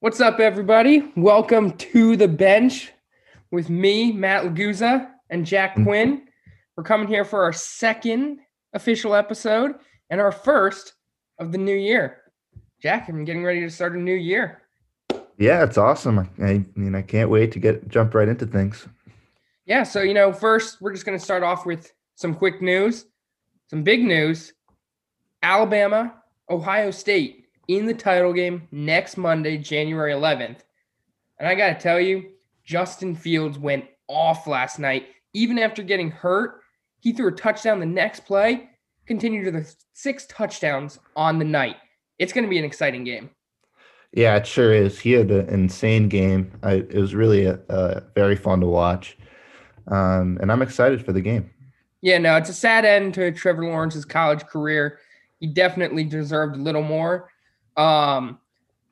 [0.00, 1.12] What's up, everybody?
[1.16, 2.92] Welcome to the bench
[3.50, 5.84] with me, Matt Laguza, and Jack Mm.
[5.84, 6.28] Quinn.
[6.76, 8.40] We're coming here for our second
[8.72, 9.74] official episode
[10.10, 10.94] and our first
[11.38, 12.18] of the new year.
[12.80, 14.62] Jack, I'm getting ready to start a new year.
[15.36, 16.18] Yeah, it's awesome.
[16.18, 18.86] I, I mean, I can't wait to get jump right into things.
[19.66, 23.06] Yeah, so you know, first we're just going to start off with some quick news,
[23.68, 24.52] some big news.
[25.42, 26.14] Alabama,
[26.50, 27.37] Ohio State
[27.68, 30.60] in the title game next Monday, January 11th.
[31.38, 32.30] And I got to tell you,
[32.64, 35.06] Justin Fields went off last night.
[35.34, 36.60] Even after getting hurt,
[37.00, 38.70] he threw a touchdown the next play,
[39.06, 41.76] continued to the six touchdowns on the night.
[42.18, 43.30] It's going to be an exciting game.
[44.12, 44.98] Yeah, it sure is.
[44.98, 46.58] He had an insane game.
[46.62, 49.18] I, it was really a, uh very fun to watch,
[49.86, 51.50] um, and I'm excited for the game.
[52.00, 54.98] Yeah, no, it's a sad end to Trevor Lawrence's college career.
[55.40, 57.28] He definitely deserved a little more.
[57.78, 58.38] Um,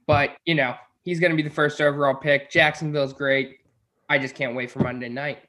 [0.07, 2.51] but you know, he's gonna be the first overall pick.
[2.51, 3.59] Jacksonville's great.
[4.09, 5.41] I just can't wait for Monday night.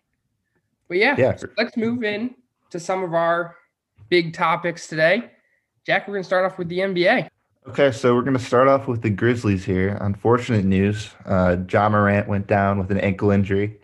[0.89, 2.35] But yeah, Yeah, let's move in
[2.71, 3.55] to some of our
[4.09, 5.31] big topics today.
[5.85, 7.29] Jack, we're gonna start off with the NBA.
[7.69, 9.97] Okay, so we're going to start off with the Grizzlies here.
[9.99, 11.09] Unfortunate news.
[11.25, 13.81] Uh, Ja Morant went down with an ankle injury.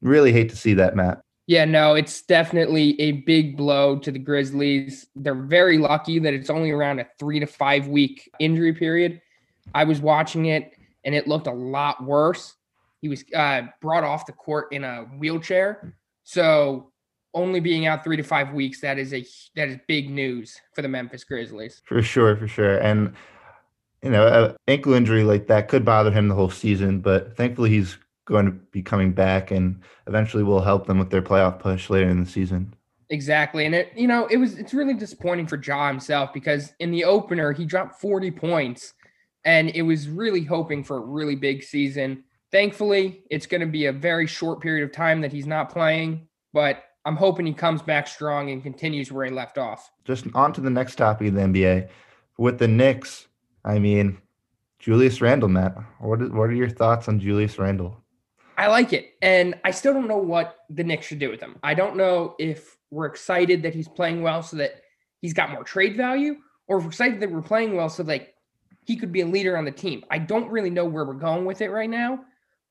[0.00, 1.20] Really hate to see that, Matt.
[1.50, 5.08] Yeah, no, it's definitely a big blow to the Grizzlies.
[5.16, 9.20] They're very lucky that it's only around a three to five week injury period.
[9.74, 12.54] I was watching it and it looked a lot worse.
[13.02, 15.96] He was uh, brought off the court in a wheelchair.
[16.22, 16.92] So
[17.34, 19.26] only being out three to five weeks, that is a
[19.56, 21.82] that is big news for the Memphis Grizzlies.
[21.84, 22.78] For sure, for sure.
[22.78, 23.12] And,
[24.04, 27.70] you know, an ankle injury like that could bother him the whole season, but thankfully
[27.70, 27.98] he's
[28.30, 32.08] going to be coming back and eventually will help them with their playoff push later
[32.08, 32.74] in the season.
[33.10, 33.66] Exactly.
[33.66, 37.04] And it, you know, it was it's really disappointing for Ja himself because in the
[37.04, 38.94] opener he dropped 40 points
[39.44, 42.24] and it was really hoping for a really big season.
[42.52, 46.28] Thankfully, it's going to be a very short period of time that he's not playing,
[46.52, 49.90] but I'm hoping he comes back strong and continues where he left off.
[50.04, 51.88] Just on to the next topic of the NBA.
[52.38, 53.28] With the Knicks,
[53.64, 54.18] I mean,
[54.78, 55.76] Julius Randle, Matt.
[56.00, 57.99] What, is, what are your thoughts on Julius Randle?
[58.60, 59.14] I like it.
[59.22, 61.56] And I still don't know what the Knicks should do with him.
[61.62, 64.82] I don't know if we're excited that he's playing well so that
[65.22, 66.36] he's got more trade value,
[66.68, 68.34] or if we're excited that we're playing well so that
[68.84, 70.04] he could be a leader on the team.
[70.10, 72.20] I don't really know where we're going with it right now,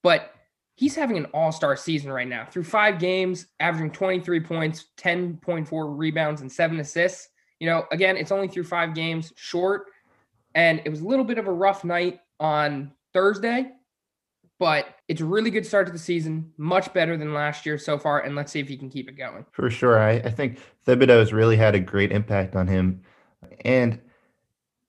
[0.04, 0.32] but
[0.76, 2.46] he's having an all-star season right now.
[2.46, 7.30] Through five games, averaging 23 points, 10.4 rebounds, and seven assists.
[7.60, 9.88] You know, again, it's only through five games, short.
[10.54, 13.72] And it was a little bit of a rough night on Thursday,
[14.60, 17.98] but it's a really good start to the season, much better than last year so
[17.98, 18.20] far.
[18.20, 19.46] And let's see if he can keep it going.
[19.52, 19.98] For sure.
[19.98, 23.02] I, I think Thibodeau has really had a great impact on him.
[23.62, 24.00] And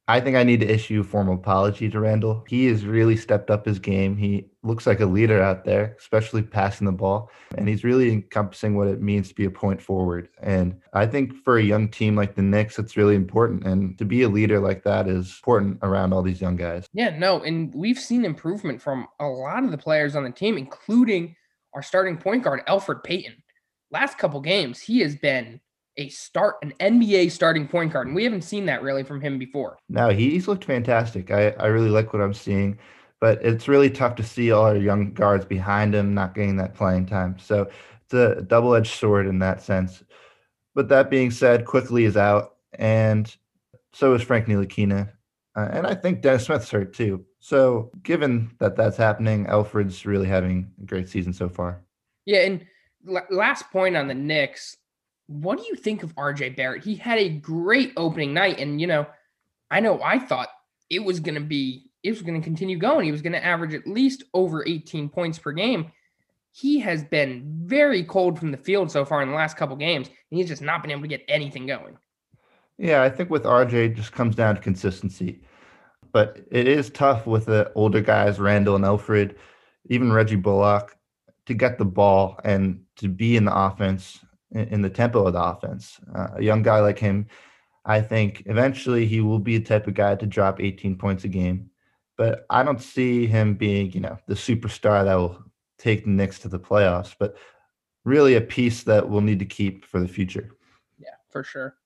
[0.08, 2.44] I think I need to issue a formal apology to Randle.
[2.48, 4.16] He has really stepped up his game.
[4.16, 7.30] He looks like a leader out there, especially passing the ball.
[7.56, 10.28] And he's really encompassing what it means to be a point forward.
[10.42, 13.64] And I think for a young team like the Knicks, it's really important.
[13.64, 16.86] And to be a leader like that is important around all these young guys.
[16.92, 17.42] Yeah, no.
[17.42, 21.36] And we've seen improvement from a lot of the players on the team, including
[21.74, 23.42] our starting point guard, Elfrid Payton.
[23.90, 25.60] Last couple games, he has been
[25.96, 29.38] a start an NBA starting point guard, and we haven't seen that really from him
[29.38, 29.78] before.
[29.88, 31.30] No, he's looked fantastic.
[31.30, 32.78] I, I really like what I'm seeing,
[33.20, 36.74] but it's really tough to see all our young guards behind him not getting that
[36.74, 37.38] playing time.
[37.38, 37.70] So
[38.04, 40.02] it's a double-edged sword in that sense.
[40.74, 43.34] But that being said, Quickley is out, and
[43.92, 45.10] so is Frank Ntilikina,
[45.56, 47.24] uh, and I think Dennis Smith's hurt too.
[47.40, 51.82] So given that that's happening, Elfrid's really having a great season so far.
[52.24, 52.66] Yeah, and
[53.08, 54.76] l- last point on the Knicks,
[55.26, 56.84] what do you think of RJ Barrett?
[56.84, 59.06] He had a great opening night, and you know,
[59.70, 60.48] I know I thought
[60.88, 63.04] it was going to be it was going to continue going.
[63.04, 65.92] He was going to average at least over 18 points per game.
[66.52, 70.08] He has been very cold from the field so far in the last couple games,
[70.08, 71.96] and he's just not been able to get anything going.
[72.78, 75.42] Yeah, I think with RJ it just comes down to consistency.
[76.12, 79.36] But it is tough with the older guys, Randle and Elfrid,
[79.88, 80.96] even Reggie Bullock,
[81.46, 84.18] to get the ball and to be in the offense,
[84.50, 86.00] in, in the tempo of the offense.
[86.14, 87.26] Uh, a young guy like him,
[87.84, 91.28] I think eventually he will be the type of guy to drop 18 points a
[91.28, 91.69] game.
[92.20, 95.42] But I don't see him being, you know, the superstar that will
[95.78, 97.34] take the Knicks to the playoffs, but
[98.04, 100.50] really a piece that we'll need to keep for the future.
[100.98, 101.76] Yeah, for sure.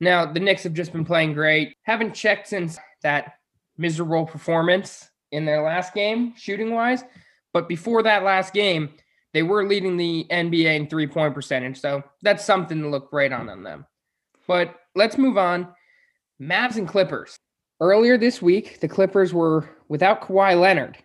[0.00, 1.76] Now, the Knicks have just been playing great.
[1.82, 3.34] Haven't checked since that
[3.78, 7.04] miserable performance in their last game, shooting wise.
[7.52, 8.90] But before that last game,
[9.32, 11.78] they were leading the NBA in three point percentage.
[11.78, 13.86] So that's something to look great on on them.
[14.48, 15.68] But let's move on.
[16.42, 17.38] Mavs and Clippers.
[17.80, 20.98] Earlier this week, the Clippers were without Kawhi Leonard.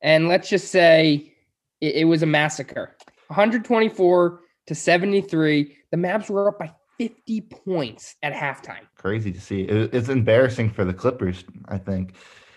[0.00, 1.32] And let's just say
[1.80, 2.96] it, it was a massacre
[3.28, 5.76] 124 to 73.
[5.90, 8.86] The Mavs were up by 50 points at halftime.
[8.96, 9.62] Crazy to see.
[9.62, 12.14] It, it's embarrassing for the Clippers, I think.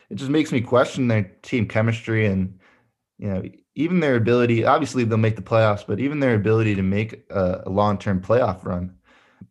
[0.09, 2.59] It just makes me question their team chemistry and,
[3.17, 3.43] you know,
[3.75, 4.65] even their ability.
[4.65, 8.21] Obviously, they'll make the playoffs, but even their ability to make a, a long term
[8.21, 8.95] playoff run.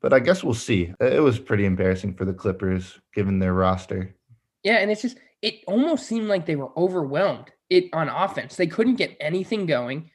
[0.00, 0.92] But I guess we'll see.
[1.00, 4.14] It was pretty embarrassing for the Clippers given their roster.
[4.62, 8.56] Yeah, and it's just it almost seemed like they were overwhelmed it on offense.
[8.56, 10.10] They couldn't get anything going.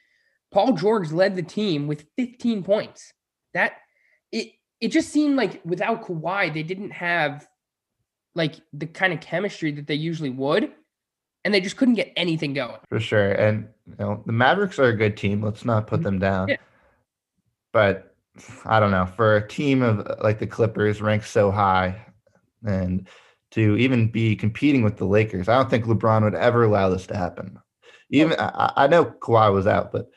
[0.52, 3.14] Paul George led the team with 15 points.
[3.54, 3.74] That
[4.32, 7.48] it it just seemed like without Kawhi, they didn't have
[8.36, 10.72] like the kind of chemistry that they usually would,
[11.44, 12.80] and they just couldn't get anything going.
[12.90, 15.44] For sure, and you know the Mavericks are a good team.
[15.44, 16.04] Let's not put mm-hmm.
[16.06, 16.48] them down.
[16.50, 16.58] Yeah.
[17.72, 18.09] But
[18.66, 22.06] I don't know for a team of uh, like the Clippers ranked so high,
[22.66, 23.08] and
[23.52, 27.08] to even be competing with the Lakers, I don't think LeBron would ever allow this
[27.08, 27.60] to happen.
[28.12, 30.10] Even I, I know Kawhi was out, but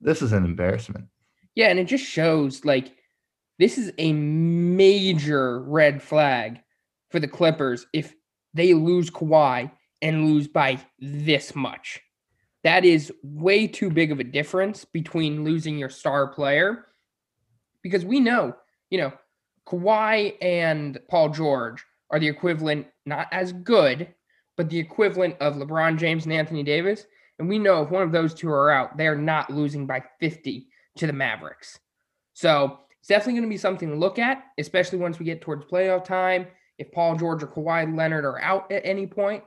[0.00, 1.06] this is an embarrassment.
[1.54, 2.94] Yeah, and it just shows like
[3.58, 6.60] this is a major red flag
[7.10, 8.14] for the Clippers if
[8.54, 9.70] they lose Kawhi
[10.00, 12.00] and lose by this much.
[12.64, 16.86] That is way too big of a difference between losing your star player
[17.82, 18.54] because we know,
[18.90, 19.12] you know,
[19.66, 24.14] Kawhi and Paul George are the equivalent, not as good,
[24.56, 27.06] but the equivalent of LeBron James and Anthony Davis.
[27.38, 30.02] And we know if one of those two are out, they are not losing by
[30.20, 31.78] 50 to the Mavericks.
[32.32, 35.64] So it's definitely going to be something to look at, especially once we get towards
[35.66, 36.46] playoff time.
[36.78, 39.44] If Paul George or Kawhi Leonard are out at any point,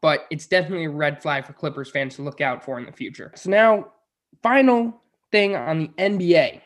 [0.00, 2.92] but it's definitely a red flag for Clippers fans to look out for in the
[2.92, 3.32] future.
[3.34, 3.92] So now,
[4.42, 5.00] final
[5.30, 6.60] thing on the NBA.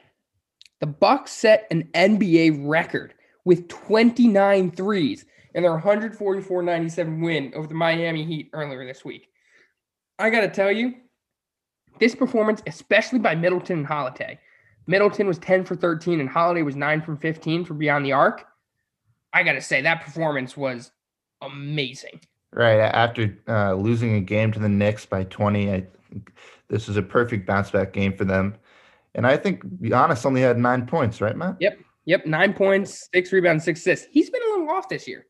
[0.80, 3.14] The Bucks set an NBA record
[3.44, 5.24] with 29 threes
[5.54, 9.28] in their 144-97 win over the Miami Heat earlier this week.
[10.18, 10.94] I got to tell you,
[11.98, 14.38] this performance, especially by Middleton and Holiday,
[14.86, 18.46] Middleton was 10 for 13 and Holiday was 9 from 15 for Beyond the Arc.
[19.32, 20.92] I got to say, that performance was
[21.40, 22.20] amazing.
[22.52, 22.78] Right.
[22.78, 25.86] After uh, losing a game to the Knicks by 20, I
[26.68, 28.54] this is a perfect bounce back game for them.
[29.16, 31.56] And I think Giannis only had nine points, right, Matt?
[31.58, 31.78] Yep.
[32.04, 32.26] Yep.
[32.26, 34.06] Nine points, six rebounds, six assists.
[34.12, 35.26] He's been a little off this year.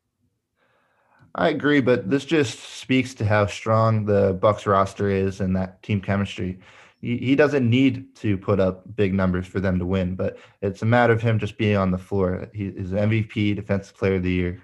[1.35, 5.81] I agree, but this just speaks to how strong the Bucks roster is and that
[5.83, 6.59] team chemistry.
[6.99, 10.81] He, he doesn't need to put up big numbers for them to win, but it's
[10.81, 12.49] a matter of him just being on the floor.
[12.53, 14.61] He is MVP, Defensive Player of the Year.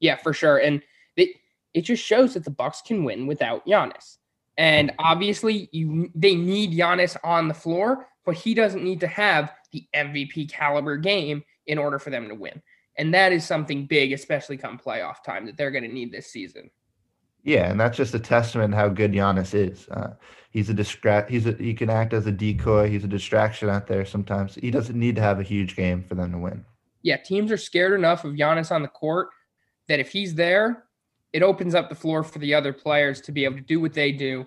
[0.00, 0.82] Yeah, for sure, and
[1.16, 1.30] it
[1.74, 4.18] it just shows that the Bucks can win without Giannis.
[4.58, 9.52] And obviously, you they need Giannis on the floor, but he doesn't need to have
[9.72, 12.62] the MVP caliber game in order for them to win.
[12.96, 16.26] And that is something big, especially come playoff time, that they're going to need this
[16.26, 16.70] season.
[17.42, 19.88] Yeah, and that's just a testament how good Giannis is.
[19.88, 20.14] Uh,
[20.50, 21.30] he's a distract.
[21.30, 22.88] He's a, he can act as a decoy.
[22.88, 24.54] He's a distraction out there sometimes.
[24.54, 26.64] He doesn't need to have a huge game for them to win.
[27.02, 29.30] Yeah, teams are scared enough of Giannis on the court
[29.88, 30.84] that if he's there,
[31.32, 33.94] it opens up the floor for the other players to be able to do what
[33.94, 34.46] they do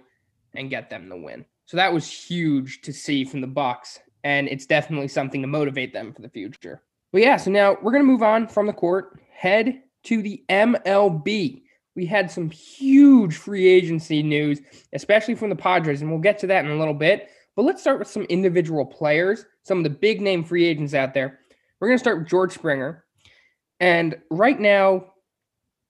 [0.53, 1.43] and get them the win.
[1.65, 5.93] So that was huge to see from the Bucks, and it's definitely something to motivate
[5.93, 6.83] them for the future.
[7.11, 10.43] But yeah, so now we're going to move on from the court, head to the
[10.49, 11.63] MLB.
[11.95, 14.59] We had some huge free agency news,
[14.93, 17.29] especially from the Padres, and we'll get to that in a little bit.
[17.55, 21.13] But let's start with some individual players, some of the big name free agents out
[21.13, 21.39] there.
[21.79, 23.05] We're going to start with George Springer.
[23.79, 25.13] And right now,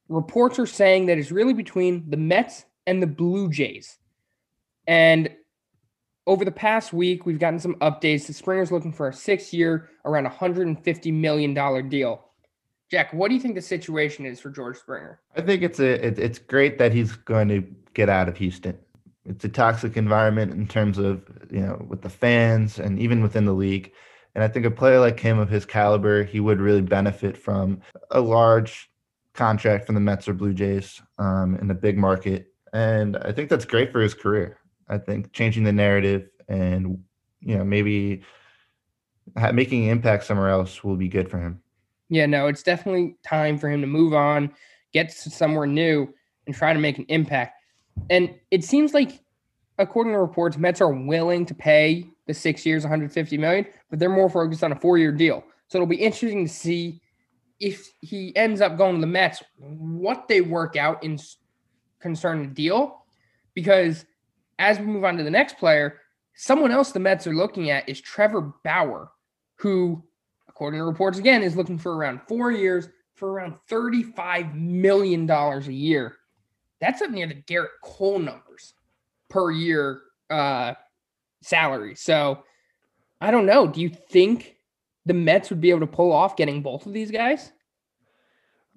[0.08, 3.98] reports are saying that it's really between the Mets and the Blue Jays.
[4.88, 5.30] And
[6.28, 8.28] over the past week, we've gotten some updates.
[8.28, 12.26] The Springer's looking for a six year, around $150 million deal.
[12.92, 15.20] Jack, what do you think the situation is for George Springer?
[15.36, 17.64] I think it's a it, it's great that he's going to
[17.94, 18.78] get out of Houston.
[19.26, 23.46] It's a toxic environment in terms of you know with the fans and even within
[23.46, 23.92] the league.
[24.36, 27.82] And I think a player like him of his caliber, he would really benefit from
[28.12, 28.90] a large
[29.34, 32.54] contract from the Mets or Blue Jays um, in a big market.
[32.74, 34.60] And I think that's great for his career.
[34.88, 37.04] I think changing the narrative and
[37.40, 38.24] you know maybe
[39.54, 41.62] making an impact somewhere else will be good for him.
[42.10, 44.52] Yeah, no, it's definitely time for him to move on,
[44.94, 46.14] get somewhere new,
[46.46, 47.58] and try to make an impact.
[48.10, 49.24] And it seems like,
[49.80, 54.10] according to reports, Mets are willing to pay the six years, 150 million, but they're
[54.10, 55.44] more focused on a four-year deal.
[55.68, 57.02] So it'll be interesting to see
[57.60, 61.18] if he ends up going to the Mets, what they work out in
[62.00, 63.06] concerning the deal,
[63.54, 64.06] because
[64.60, 66.00] as we move on to the next player,
[66.36, 69.12] someone else the Mets are looking at is Trevor Bauer,
[69.56, 70.04] who,
[70.48, 75.60] according to reports again, is looking for around four years, for around $35 million a
[75.72, 76.18] year.
[76.80, 78.74] That's up near the Gerrit Cole numbers
[79.30, 80.74] per year uh,
[81.42, 81.96] salary.
[81.96, 82.44] So
[83.22, 83.68] I don't know.
[83.68, 84.58] Do you think
[85.06, 87.52] the Mets would be able to pull off getting both of these guys?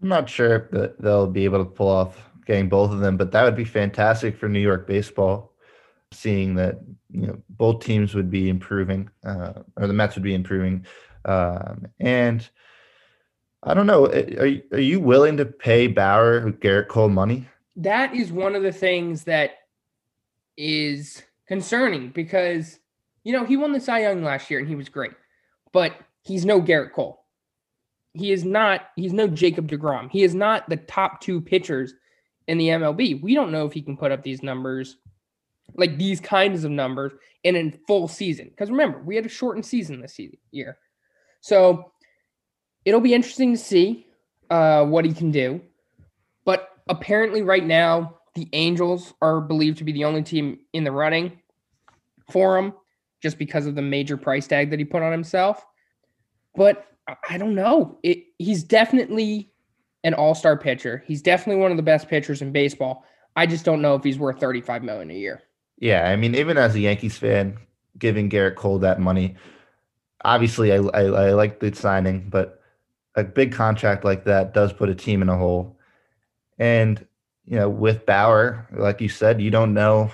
[0.00, 3.32] I'm not sure that they'll be able to pull off getting both of them, but
[3.32, 5.52] that would be fantastic for New York baseball.
[6.12, 6.78] Seeing that
[7.10, 10.86] you know both teams would be improving, uh, or the Mets would be improving,
[11.24, 12.48] um, and
[13.62, 14.06] I don't know.
[14.06, 17.46] Are you, are you willing to pay Bauer Gerrit Cole money?
[17.76, 19.58] That is one of the things that
[20.56, 22.78] is concerning because
[23.24, 25.12] you know he won the Cy Young last year and he was great,
[25.72, 27.24] but he's no Gerrit Cole.
[28.14, 28.88] He is not.
[28.96, 30.10] He's no Jacob Degrom.
[30.10, 31.94] He is not the top two pitchers
[32.46, 33.20] in the MLB.
[33.22, 34.96] We don't know if he can put up these numbers,
[35.76, 37.12] like these kinds of numbers,
[37.44, 38.48] and in full season.
[38.48, 40.18] Because remember, we had a shortened season this
[40.50, 40.78] year,
[41.40, 41.92] so
[42.84, 44.06] it'll be interesting to see
[44.50, 45.60] uh, what he can do.
[46.44, 50.92] But apparently, right now, the Angels are believed to be the only team in the
[50.92, 51.38] running
[52.30, 52.72] for him,
[53.22, 55.64] just because of the major price tag that he put on himself.
[56.54, 56.86] But
[57.28, 57.98] I don't know.
[58.02, 59.52] It, he's definitely
[60.04, 61.02] an all-star pitcher.
[61.06, 63.04] He's definitely one of the best pitchers in baseball.
[63.36, 65.42] I just don't know if he's worth 35 million a year.
[65.78, 67.58] Yeah, I mean, even as a Yankees fan,
[67.98, 69.36] giving Gerrit Cole that money,
[70.24, 72.60] obviously I, I, I like the signing, but
[73.14, 75.76] a big contract like that does put a team in a hole.
[76.58, 77.04] And
[77.44, 80.10] you know, with Bauer, like you said, you don't know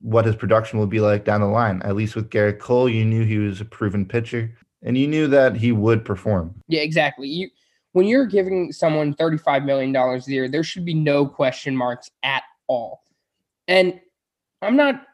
[0.00, 1.80] what his production will be like down the line.
[1.82, 5.26] At least with Gerrit Cole, you knew he was a proven pitcher and you knew
[5.28, 6.54] that he would perform.
[6.68, 7.28] Yeah, exactly.
[7.28, 7.48] You
[7.92, 12.44] when you're giving someone $35 million a year, there should be no question marks at
[12.68, 13.02] all.
[13.66, 14.00] And
[14.62, 15.06] I'm not,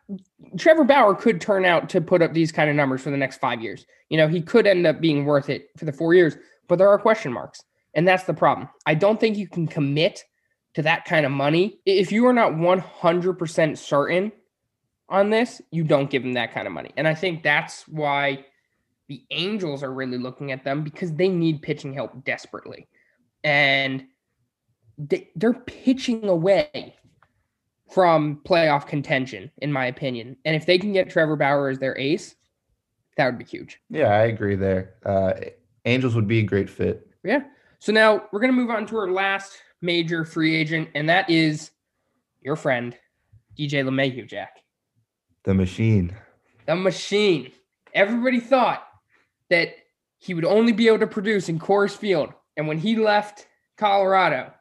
[0.58, 3.38] Trevor Bauer could turn out to put up these kind of numbers for the next
[3.38, 3.86] five years.
[4.08, 6.36] You know, he could end up being worth it for the four years,
[6.68, 7.62] but there are question marks.
[7.94, 8.68] And that's the problem.
[8.84, 10.24] I don't think you can commit
[10.74, 11.80] to that kind of money.
[11.86, 14.32] If you are not 100% certain
[15.08, 16.90] on this, you don't give him that kind of money.
[16.96, 18.44] And I think that's why
[19.08, 22.88] the Angels are really looking at them because they need pitching help desperately.
[23.44, 24.04] And
[24.98, 26.96] they, they're pitching away
[27.90, 30.36] from playoff contention, in my opinion.
[30.44, 32.34] And if they can get Trevor Bauer as their ace,
[33.16, 33.80] that would be huge.
[33.88, 34.94] Yeah, I agree there.
[35.04, 35.32] Uh,
[35.84, 37.08] Angels would be a great fit.
[37.24, 37.44] Yeah.
[37.78, 41.30] So now we're going to move on to our last major free agent, and that
[41.30, 41.70] is
[42.42, 42.96] your friend,
[43.58, 44.58] DJ LeMahieu, Jack.
[45.44, 46.14] The machine.
[46.66, 47.52] The machine.
[47.94, 48.86] Everybody thought
[49.48, 49.76] that
[50.18, 52.32] he would only be able to produce in Coors Field.
[52.56, 54.52] And when he left Colorado,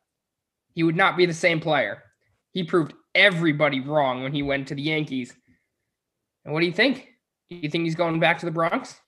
[0.74, 2.04] he would not be the same player.
[2.52, 5.34] He proved everybody wrong when he went to the Yankees.
[6.44, 7.08] And what do you think?
[7.50, 9.00] Do you think he's going back to the Bronx?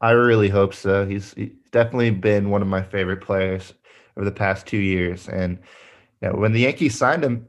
[0.00, 1.06] I really hope so.
[1.06, 1.34] He's,
[1.72, 3.74] definitely been one of my favorite players
[4.16, 5.28] over the past two years.
[5.28, 5.58] And
[6.22, 7.46] you know, when the Yankees signed him,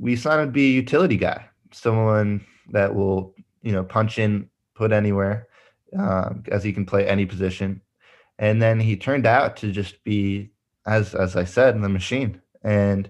[0.00, 4.50] we signed him to be a utility guy, someone that will, you know, punch in,
[4.74, 5.46] put anywhere
[5.96, 7.80] um, as he can play any position.
[8.40, 10.50] And then he turned out to just be,
[10.86, 12.40] as as I said, in the machine.
[12.64, 13.08] And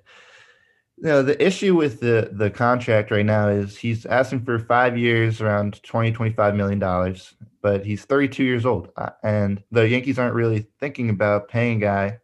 [1.01, 4.99] you know, the issue with the the contract right now is he's asking for five
[4.99, 10.19] years, around 20, 25 million dollars, but he's 32 years old, uh, and the Yankees
[10.19, 12.19] aren't really thinking about paying a guy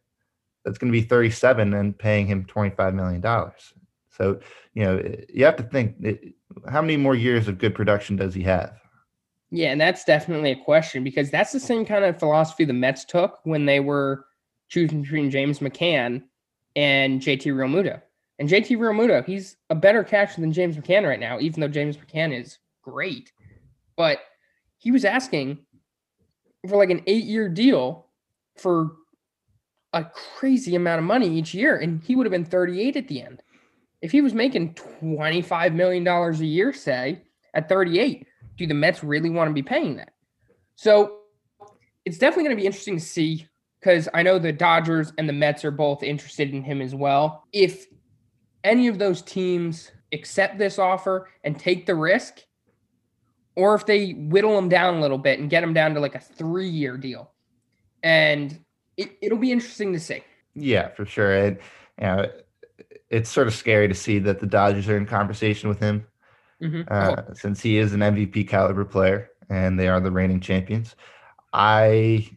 [0.64, 3.74] that's going to be 37 and paying him 25 million dollars.
[4.10, 4.40] So
[4.74, 5.96] you know, you have to think
[6.68, 8.72] how many more years of good production does he have?
[9.50, 13.04] Yeah, and that's definitely a question because that's the same kind of philosophy the Mets
[13.04, 14.26] took when they were
[14.68, 16.24] choosing between James McCann
[16.74, 18.00] and JT Realmuto.
[18.38, 21.96] And JT Realmuto, he's a better catcher than James McCann right now, even though James
[21.96, 23.32] McCann is great.
[23.96, 24.18] But
[24.78, 25.58] he was asking
[26.68, 28.06] for like an eight year deal
[28.56, 28.92] for
[29.92, 33.22] a crazy amount of money each year, and he would have been 38 at the
[33.22, 33.42] end.
[34.02, 37.22] If he was making $25 million a year, say,
[37.54, 38.26] at 38,
[38.56, 40.12] do the Mets really want to be paying that?
[40.74, 41.18] So
[42.04, 43.48] it's definitely going to be interesting to see
[43.80, 47.44] because I know the Dodgers and the Mets are both interested in him as well.
[47.52, 47.86] If
[48.64, 52.40] any of those teams accept this offer and take the risk,
[53.54, 56.14] or if they whittle him down a little bit and get him down to like
[56.14, 57.30] a three year deal.
[58.02, 58.58] And
[58.96, 60.22] it, it'll be interesting to see.
[60.54, 61.34] Yeah, for sure.
[61.34, 61.58] And,
[62.00, 62.30] you know,
[63.10, 66.06] it's sort of scary to see that the Dodgers are in conversation with him
[66.62, 66.82] mm-hmm.
[66.88, 67.34] uh, oh.
[67.34, 70.96] since he is an MVP caliber player and they are the reigning champions.
[71.52, 72.33] I,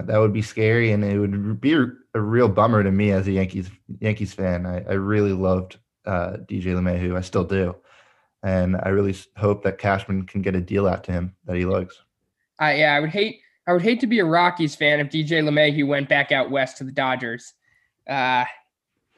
[0.00, 3.26] know, that would be scary and it would be a real bummer to me as
[3.26, 3.70] a Yankees
[4.00, 4.66] Yankees fan.
[4.66, 7.16] I, I really loved uh, DJ LeMahieu.
[7.16, 7.76] I still do.
[8.42, 11.64] And I really hope that Cashman can get a deal out to him that he
[11.64, 12.00] likes.
[12.60, 15.42] Uh, yeah, I would hate I would hate to be a Rockies fan if DJ
[15.42, 17.54] LeMahieu went back out west to the Dodgers.
[18.08, 18.44] Uh,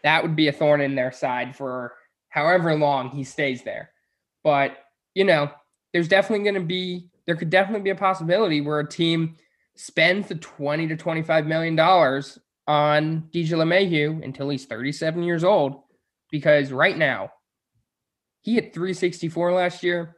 [0.02, 1.94] that would be a thorn in their side for
[2.28, 3.90] however long he stays there.
[4.42, 4.76] But,
[5.14, 5.50] you know,
[5.92, 9.36] there's definitely going to be, there could definitely be a possibility where a team
[9.76, 15.82] spends the 20 to 25 million dollars on DJ LeMahieu until he's 37 years old.
[16.30, 17.30] Because right now,
[18.40, 20.16] he hit 364 last year.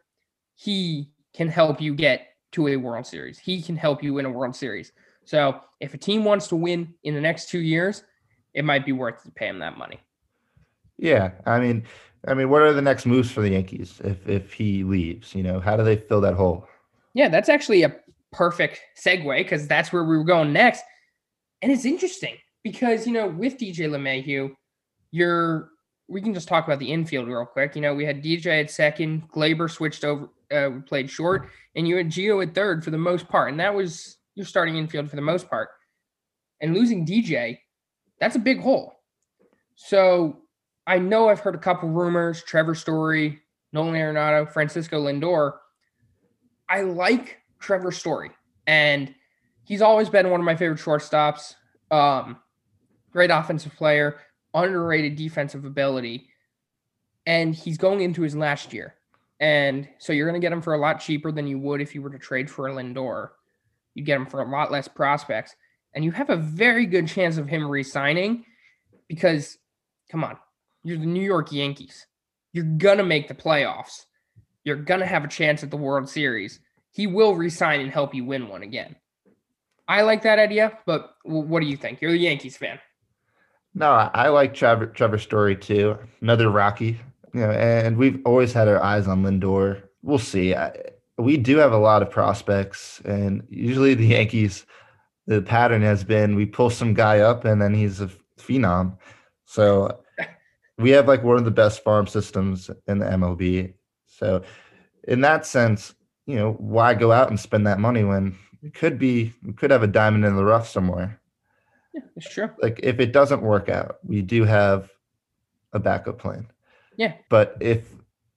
[0.54, 3.38] He can help you get to a World Series.
[3.38, 4.92] He can help you win a World Series.
[5.24, 8.04] So if a team wants to win in the next two years,
[8.54, 10.00] it might be worth to pay him that money.
[10.96, 11.84] Yeah, I mean,
[12.26, 15.34] I mean, what are the next moves for the Yankees if if he leaves?
[15.34, 16.66] You know, how do they fill that hole?
[17.12, 17.94] Yeah, that's actually a
[18.36, 20.84] perfect segue because that's where we were going next.
[21.62, 24.54] And it's interesting because you know with DJ LeMahieu,
[25.10, 25.70] you're
[26.08, 27.74] we can just talk about the infield real quick.
[27.74, 31.96] You know, we had DJ at second, Gleyber switched over, uh, played short, and you
[31.96, 35.16] had Gio at third for the most part, and that was your starting infield for
[35.16, 35.70] the most part.
[36.60, 37.58] And losing DJ,
[38.20, 39.00] that's a big hole.
[39.74, 40.42] So
[40.86, 43.40] I know I've heard a couple rumors: Trevor Story,
[43.72, 45.54] Nolan Arenado, Francisco Lindor.
[46.68, 48.30] I like Trevor Story,
[48.66, 49.14] and
[49.64, 51.54] he's always been one of my favorite shortstops.
[51.90, 52.38] Um,
[53.10, 54.20] great offensive player,
[54.54, 56.28] underrated defensive ability,
[57.26, 58.94] and he's going into his last year.
[59.40, 61.94] And so you're going to get him for a lot cheaper than you would if
[61.94, 63.30] you were to trade for a Lindor.
[63.94, 65.54] You get him for a lot less prospects,
[65.94, 68.44] and you have a very good chance of him re-signing
[69.08, 69.58] because,
[70.10, 70.36] come on,
[70.84, 72.06] you're the New York Yankees.
[72.52, 74.06] You're gonna make the playoffs.
[74.64, 76.60] You're gonna have a chance at the World Series.
[76.96, 78.96] He will resign and help you win one again.
[79.86, 82.00] I like that idea, but what do you think?
[82.00, 82.78] You're the Yankees fan.
[83.74, 85.98] No, I like Trevor, Trevor Story too.
[86.22, 86.98] Another Rocky,
[87.34, 89.82] you know, and we've always had our eyes on Lindor.
[90.00, 90.54] We'll see.
[90.54, 90.72] I,
[91.18, 94.64] we do have a lot of prospects, and usually the Yankees,
[95.26, 98.96] the pattern has been we pull some guy up and then he's a phenom.
[99.44, 100.00] So
[100.78, 103.74] we have like one of the best farm systems in the MLB.
[104.06, 104.44] So
[105.06, 105.94] in that sense,
[106.26, 109.70] you know, why go out and spend that money when it could be we could
[109.70, 111.20] have a diamond in the rough somewhere.
[111.94, 112.50] Yeah, it's true.
[112.60, 114.90] Like if it doesn't work out, we do have
[115.72, 116.50] a backup plan.
[116.96, 117.14] Yeah.
[117.28, 117.88] But if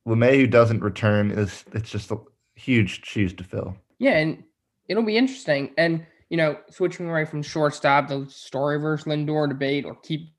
[0.07, 2.17] LeMahieu doesn't return, is it's just a
[2.55, 3.75] huge shoes to fill.
[3.97, 4.43] Yeah, and
[4.87, 5.71] it'll be interesting.
[5.77, 10.29] And you know, switching away from shortstop, the Story versus Lindor debate, or keep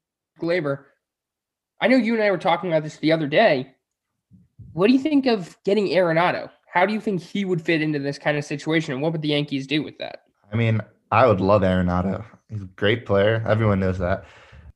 [0.41, 0.85] Gleyber.
[1.81, 3.75] I know you and I were talking about this the other day.
[4.73, 6.51] What do you think of getting Arenado?
[6.73, 9.23] How do you think he would fit into this kind of situation, and what would
[9.23, 10.23] the Yankees do with that?
[10.53, 10.81] I mean,
[11.11, 12.25] I would love Arenado.
[12.49, 13.45] He's a great player.
[13.47, 14.25] Everyone knows that.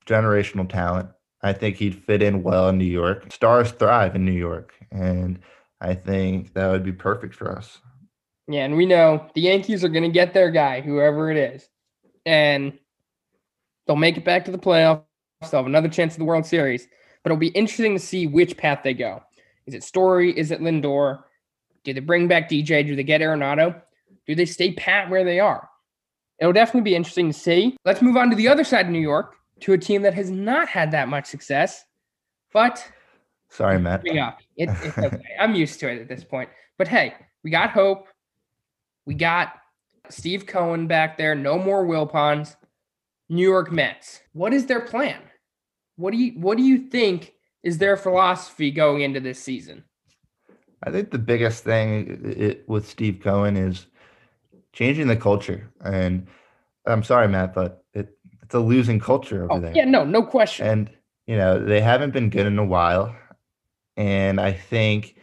[0.07, 1.09] Generational talent.
[1.42, 3.33] I think he'd fit in well in New York.
[3.33, 5.38] Stars thrive in New York, and
[5.80, 7.80] I think that would be perfect for us.
[8.48, 11.68] Yeah, and we know the Yankees are going to get their guy, whoever it is,
[12.26, 12.76] and
[13.87, 15.04] they'll make it back to the playoffs.
[15.42, 16.88] They'll have another chance at the World Series,
[17.22, 19.22] but it'll be interesting to see which path they go.
[19.66, 20.37] Is it Story?
[20.37, 21.22] Is it Lindor?
[21.85, 22.87] Do they bring back DJ?
[22.87, 23.81] Do they get Arenado?
[24.27, 25.68] Do they stay pat where they are?
[26.38, 27.77] It'll definitely be interesting to see.
[27.85, 30.31] Let's move on to the other side of New York to a team that has
[30.31, 31.85] not had that much success,
[32.53, 32.87] but
[33.49, 34.03] sorry, Matt.
[34.18, 34.40] Up.
[34.57, 35.37] It, it's okay.
[35.40, 36.49] I'm used to it at this point.
[36.77, 38.09] But hey, we got hope.
[39.07, 39.55] We got
[40.09, 41.35] Steve Cohen back there.
[41.35, 42.57] No more Wilpons.
[43.29, 44.20] New York Mets.
[44.33, 45.20] What is their plan?
[45.97, 49.85] What do you What do you think is their philosophy going into this season?
[50.85, 53.87] I think the biggest thing it, with Steve Cohen is
[54.73, 55.73] changing the culture.
[55.83, 56.27] And
[56.87, 59.73] I'm sorry, Matt, but it, it's a losing culture over oh, there.
[59.75, 60.66] Yeah, no, no question.
[60.66, 60.90] And
[61.27, 63.16] you know they haven't been good in a while,
[63.97, 65.16] and I think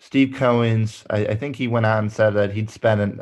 [0.00, 1.04] Steve Cohen's.
[1.10, 3.20] I, I think he went out and said that he'd spend an,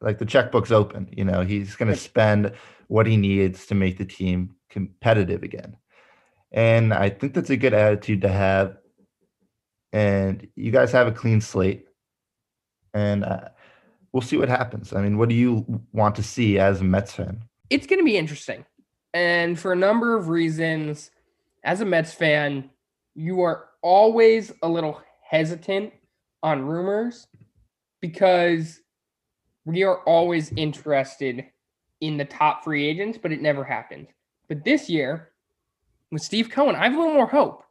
[0.00, 1.08] like the checkbook's open.
[1.10, 2.52] You know, he's going to spend
[2.86, 5.76] what he needs to make the team competitive again.
[6.52, 8.76] And I think that's a good attitude to have.
[9.92, 11.86] And you guys have a clean slate.
[12.94, 13.48] And uh,
[14.12, 14.92] we'll see what happens.
[14.92, 17.42] I mean, what do you want to see as a Mets fan?
[17.70, 18.64] It's going to be interesting.
[19.14, 21.10] And for a number of reasons,
[21.64, 22.70] as a Mets fan,
[23.14, 25.92] you are always a little hesitant
[26.42, 27.26] on rumors
[28.00, 28.80] because
[29.64, 31.46] we are always interested
[32.00, 34.06] in the top free agents, but it never happened.
[34.48, 35.30] But this year,
[36.10, 37.64] with Steve Cohen, I have a little more hope.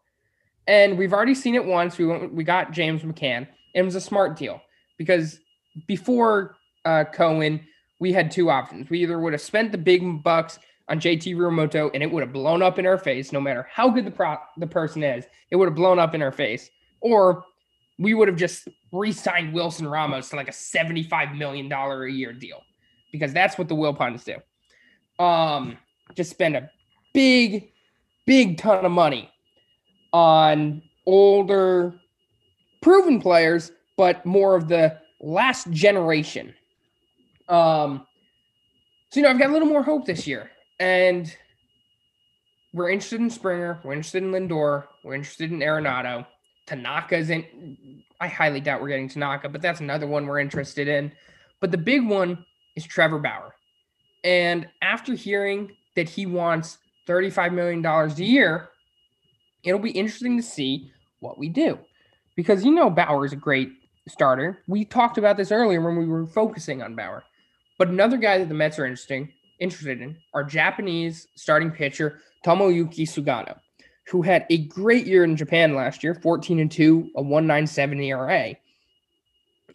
[0.69, 1.97] And we've already seen it once.
[1.97, 3.38] We went, we got James McCann.
[3.38, 4.62] And it was a smart deal
[4.99, 5.39] because
[5.88, 7.62] before uh, Cohen,
[7.99, 8.88] we had two options.
[8.88, 12.32] We either would have spent the big bucks on JT Realmuto and it would have
[12.32, 15.55] blown up in our face, no matter how good the pro- the person is, it
[15.55, 16.69] would have blown up in our face,
[17.01, 17.43] or
[17.97, 22.32] we would have just re-signed Wilson Ramos to like a seventy-five million dollar a year
[22.32, 22.62] deal.
[23.12, 25.23] because that's what the Will Wilpons do.
[25.23, 25.77] Um,
[26.15, 26.69] just spend a
[27.13, 27.71] big,
[28.25, 29.32] big ton of money
[30.13, 31.93] on older,
[32.81, 36.53] proven players, but more of the last generation.
[37.47, 38.05] Um,
[39.09, 41.35] so you know, I've got a little more hope this year, and
[42.73, 46.25] we're interested in Springer, we're interested in Lindor, we're interested in Arenado.
[46.67, 48.03] Tanaka's in.
[48.21, 51.11] I highly doubt we're getting Tanaka, but that's another one we're interested in.
[51.61, 52.45] But the big one
[52.75, 53.55] is Trevor Bauer.
[54.23, 58.69] And after hearing that he wants $35 million a year,
[59.63, 61.77] it'll be interesting to see what we do.
[62.35, 63.71] Because you know Bauer is a great
[64.07, 64.59] starter.
[64.67, 67.23] We talked about this earlier when we were focusing on Bauer.
[67.77, 73.07] But another guy that the Mets are interesting, interested in are Japanese starting pitcher Tomoyuki
[73.07, 73.57] Sugano,
[74.07, 78.55] who had a great year in Japan last year, 14 and 2, a 197 ERA.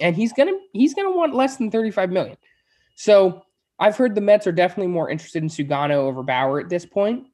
[0.01, 2.37] And he's gonna he's gonna want less than 35 million.
[2.97, 3.45] So
[3.79, 7.27] I've heard the Mets are definitely more interested in Sugano over Bauer at this point.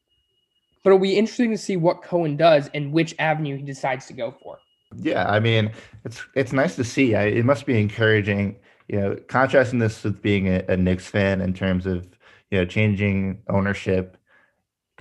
[0.83, 4.12] But it'll be interesting to see what Cohen does and which avenue he decides to
[4.12, 4.59] go for.
[4.97, 5.71] Yeah, I mean,
[6.05, 7.14] it's it's nice to see.
[7.14, 8.57] I, it must be encouraging
[8.90, 12.09] you know, contrasting this with being a, a Knicks fan in terms of
[12.51, 14.16] you know changing ownership,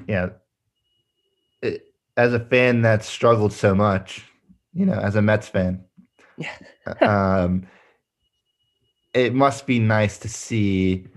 [0.08, 0.32] you know,
[1.64, 4.24] it, as a fan that's struggled so much,
[4.74, 5.84] you know, as a Mets fan,
[6.38, 6.54] yeah.
[7.02, 7.66] um,
[9.16, 11.08] it must be nice to see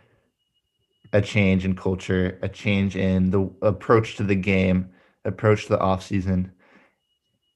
[1.13, 4.91] a change in culture, a change in the approach to the game,
[5.25, 6.53] approach to the off season,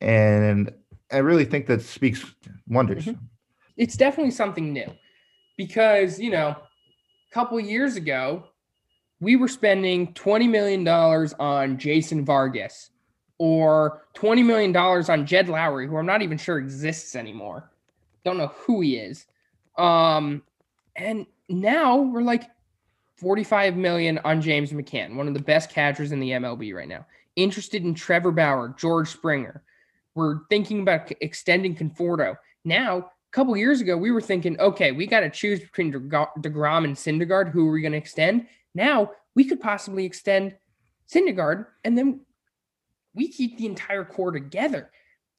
[0.01, 0.73] and
[1.11, 2.25] I really think that speaks
[2.69, 3.07] wonders.
[3.07, 3.25] Mm-hmm.
[3.77, 4.91] It's definitely something new
[5.57, 8.45] because you know, a couple years ago,
[9.21, 12.91] we were spending twenty million dollars on Jason Vargas
[13.39, 17.71] or twenty million dollars on Jed Lowrie, who I'm not even sure exists anymore.
[18.25, 19.27] Don't know who he is.
[19.79, 20.43] Um,
[20.97, 22.45] and now we're like
[23.17, 27.07] 45 million on James McCann, one of the best catchers in the MLB right now.
[27.35, 29.63] Interested in Trevor Bauer, George Springer.
[30.15, 32.37] We're thinking about extending Conforto.
[32.65, 36.85] Now a couple years ago, we were thinking, okay, we got to choose between DeGrom
[36.85, 37.51] and Syndergaard.
[37.51, 38.47] Who are we going to extend?
[38.75, 40.55] Now we could possibly extend
[41.13, 42.21] Syndergaard, and then
[43.15, 44.91] we keep the entire core together.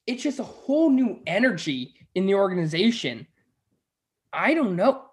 [0.06, 3.28] It's just a whole new energy in the organization.
[4.32, 5.04] I don't know.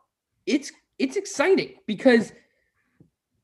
[0.47, 2.33] It's it's exciting because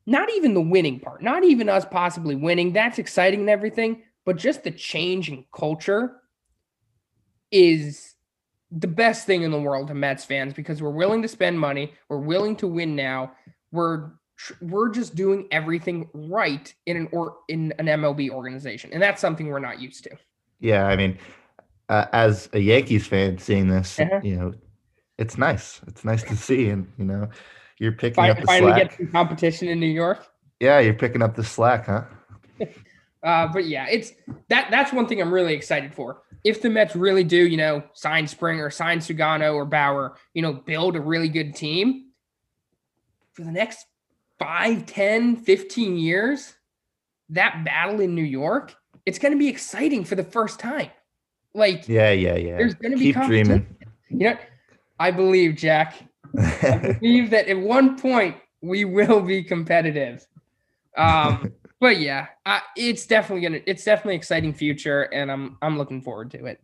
[0.07, 4.37] not even the winning part, not even us possibly winning, that's exciting and everything, but
[4.37, 6.21] just the change in culture
[7.51, 8.15] is
[8.71, 11.93] the best thing in the world to Mets fans because we're willing to spend money,
[12.09, 13.33] we're willing to win now.
[13.73, 14.11] We're
[14.61, 19.49] we're just doing everything right in an or in an MLB organization, and that's something
[19.49, 20.11] we're not used to.
[20.61, 21.19] Yeah, I mean,
[21.89, 24.21] uh, as a Yankees fan, seeing this, uh-huh.
[24.23, 24.55] you know,
[25.19, 25.81] it's nice.
[25.87, 27.29] It's nice to see, and you know,
[27.81, 28.91] you're picking Find, up the finally slack.
[28.91, 30.29] get some competition in New York.
[30.61, 32.05] Yeah, you're picking up the slack, huh?
[33.25, 34.13] uh, but yeah, it's
[34.49, 34.69] that.
[34.71, 38.27] That's one thing I'm really excited for if the Mets really do, you know, sign
[38.27, 42.11] Springer, sign Sugano or Bauer, you know, build a really good team
[43.33, 43.87] for the next
[44.39, 46.55] 5, 10, 15 years,
[47.31, 48.75] that battle in New York,
[49.07, 50.91] it's going to be exciting for the first time.
[51.55, 52.57] Like, yeah, yeah, yeah.
[52.57, 53.67] There's going to be Keep dreaming.
[54.09, 54.39] You know,
[54.99, 55.95] I believe, Jack.
[56.39, 60.27] I believe that at one point we will be competitive.
[60.97, 66.03] Um, but yeah, uh, it's definitely gonna it's definitely exciting future, and I'm I'm looking
[66.03, 66.63] forward to it.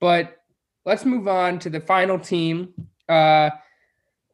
[0.00, 0.36] But
[0.84, 2.72] let's move on to the final team.
[3.08, 3.50] Uh,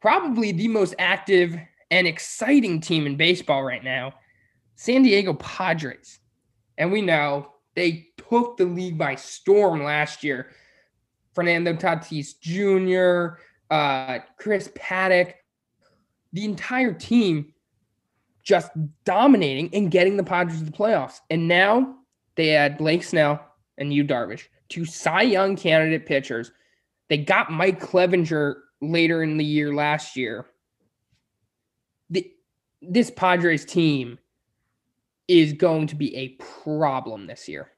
[0.00, 1.56] probably the most active
[1.90, 4.14] and exciting team in baseball right now,
[4.76, 6.18] San Diego Padres.
[6.78, 10.50] And we know they took the league by storm last year.
[11.34, 13.38] Fernando Tatis Jr.,
[13.72, 15.34] uh, Chris Paddack,
[16.34, 17.52] the entire team
[18.42, 18.70] just
[19.04, 21.20] dominating and getting the Padres to the playoffs.
[21.30, 21.96] And now
[22.36, 23.44] they add Blake Snell
[23.78, 26.52] and Yu Darvish, two Cy Young candidate pitchers.
[27.08, 30.46] They got Mike Clevinger later in the year last year.
[32.10, 32.30] The,
[32.82, 34.18] this Padres team
[35.28, 36.28] is going to be a
[36.62, 37.70] problem this year.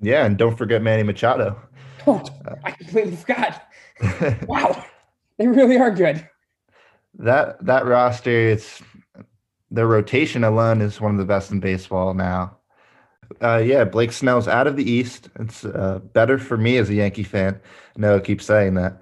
[0.00, 1.60] Yeah, and don't forget Manny Machado.
[2.08, 2.20] Oh,
[2.64, 3.68] I completely forgot.
[4.48, 4.84] wow,
[5.42, 6.26] they really are good.
[7.18, 8.80] That that roster, it's
[9.70, 12.56] their rotation alone is one of the best in baseball now.
[13.42, 15.30] Uh, yeah, Blake Snell's out of the East.
[15.40, 17.60] It's uh, better for me as a Yankee fan.
[17.96, 19.00] No, I keep saying that.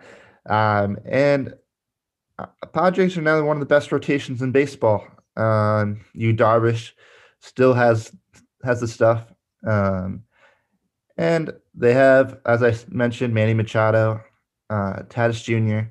[0.48, 1.54] Um, and
[2.38, 5.06] uh, Padres are now one of the best rotations in baseball.
[5.36, 6.92] Um, Yu Darvish
[7.40, 8.14] still has
[8.64, 9.32] has the stuff,
[9.66, 10.22] um,
[11.16, 14.22] and they have, as I mentioned, Manny Machado,
[14.70, 15.90] uh, Tatis Jr.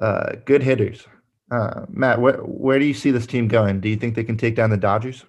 [0.00, 1.06] Uh, good hitters
[1.50, 3.80] Uh, Matt, where where do you see this team going?
[3.80, 5.24] Do you think they can take down the Dodgers?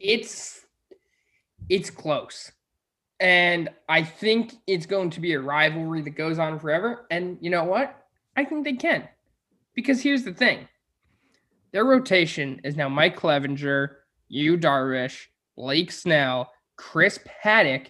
[0.00, 0.66] It's
[1.68, 2.52] it's close.
[3.20, 7.06] And I think it's going to be a rivalry that goes on forever.
[7.10, 8.04] And you know what?
[8.36, 9.08] I think they can.
[9.74, 10.68] Because here's the thing.
[11.72, 13.90] Their rotation is now Mike Clevinger,
[14.28, 17.86] Yu Darvish, Blake Snell, Chris Paddack,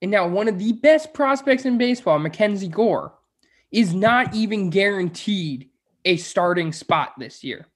[0.00, 3.12] and now one of the best prospects in baseball, Mackenzie Gore,
[3.70, 5.68] is not even guaranteed
[6.04, 7.66] a starting spot this year.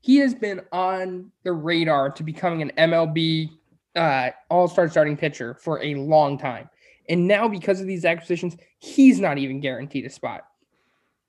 [0.00, 3.50] He has been on the radar to becoming an MLB
[3.94, 6.68] uh, all star starting pitcher for a long time.
[7.08, 10.42] And now, because of these acquisitions, he's not even guaranteed a spot.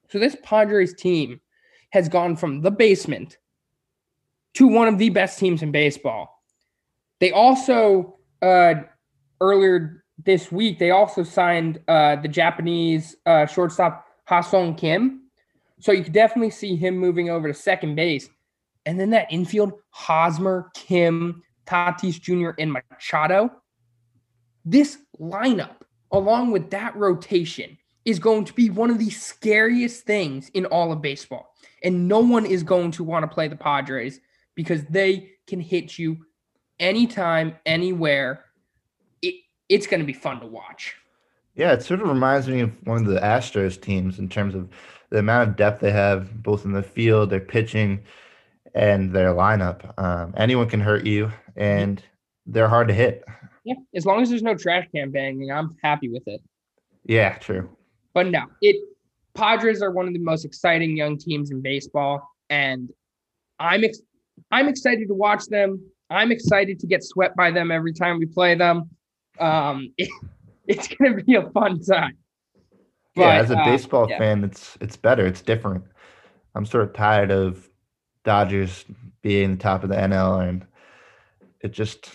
[0.10, 1.42] So, this Padres team
[1.90, 3.38] has gone from the basement
[4.56, 6.44] to one of the best teams in baseball.
[7.20, 8.76] They also, uh,
[9.42, 15.24] earlier this week, they also signed uh, the Japanese uh, shortstop Ha-Seong Kim.
[15.80, 18.30] So you could definitely see him moving over to second base.
[18.86, 23.52] And then that infield, Hosmer, Kim, Tatis Jr., and Machado.
[24.66, 25.82] This lineup,
[26.12, 30.92] along with that rotation, is going to be one of the scariest things in all
[30.92, 31.54] of baseball.
[31.84, 34.20] And no one is going to want to play the Padres
[34.56, 36.18] because they can hit you
[36.80, 38.46] anytime, anywhere.
[39.74, 40.96] It, it's going to be fun to watch.
[41.56, 44.70] Yeah, it sort of reminds me of one of the Astros teams in terms of
[45.10, 48.04] the amount of depth they have, both in the field, their pitching,
[48.74, 49.98] and their lineup.
[50.00, 52.02] Um, anyone can hurt you, and
[52.48, 53.24] they're hard to hit.
[53.64, 56.42] Yeah, as long as there's no trash can banging, I'm happy with it.
[57.06, 57.70] Yeah, true.
[58.14, 58.78] But no, it
[59.36, 62.92] Padres are one of the most exciting young teams in baseball, and
[63.60, 64.02] I'm ex-
[64.52, 65.82] I'm excited to watch them.
[66.10, 68.90] I'm excited to get swept by them every time we play them.
[69.40, 70.10] Um, it,
[70.68, 72.18] it's going to be a fun time.
[73.16, 74.18] But, yeah, as a uh, baseball yeah.
[74.18, 75.26] fan, it's it's better.
[75.26, 75.84] It's different.
[76.56, 77.70] I'm sort of tired of
[78.24, 78.86] Dodgers
[79.22, 80.66] being the top of the NL, and
[81.62, 82.12] it just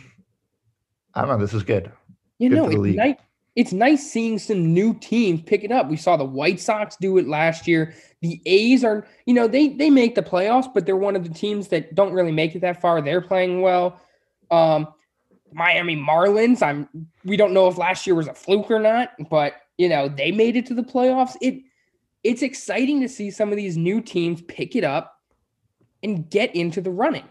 [1.15, 1.39] I don't know.
[1.39, 1.93] This is good.
[2.39, 3.17] You good know, it's nice.
[3.55, 5.89] It's nice seeing some new teams pick it up.
[5.89, 7.93] We saw the White Sox do it last year.
[8.21, 11.35] The A's are, you know, they they make the playoffs, but they're one of the
[11.35, 13.03] teams that don't really make it that far.
[13.03, 14.01] They're playing well.
[14.51, 14.89] Um,
[15.53, 16.63] Miami Marlins.
[16.63, 16.89] I'm.
[17.25, 20.33] We don't know if last year was a fluke or not, but you know they
[20.33, 21.37] made it to the playoffs.
[21.41, 21.63] It
[22.25, 25.21] it's exciting to see some of these new teams pick it up
[26.03, 27.29] and get into the running.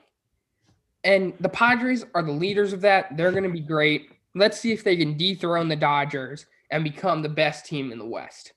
[1.04, 3.16] And the Padres are the leaders of that.
[3.16, 4.12] They're going to be great.
[4.36, 8.06] Let's see if they can dethrone the Dodgers and become the best team in the
[8.06, 8.54] West.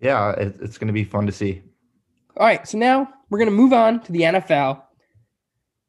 [0.00, 1.62] Yeah, it's going to be fun to see.
[2.36, 4.82] All right, so now we're going to move on to the NFL.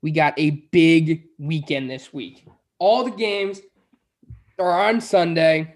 [0.01, 2.45] We got a big weekend this week.
[2.79, 3.61] All the games
[4.57, 5.75] are on Sunday.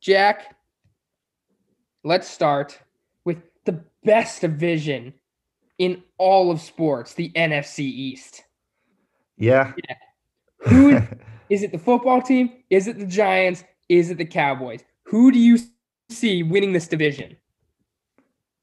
[0.00, 0.56] Jack,
[2.02, 2.78] let's start
[3.24, 5.14] with the best division
[5.78, 8.44] in all of sports, the NFC East.
[9.36, 9.72] Yeah.
[9.88, 9.96] yeah.
[10.68, 11.02] Who is,
[11.48, 12.50] is it the football team?
[12.70, 13.64] Is it the Giants?
[13.88, 14.84] Is it the Cowboys?
[15.04, 15.58] Who do you
[16.10, 17.36] see winning this division?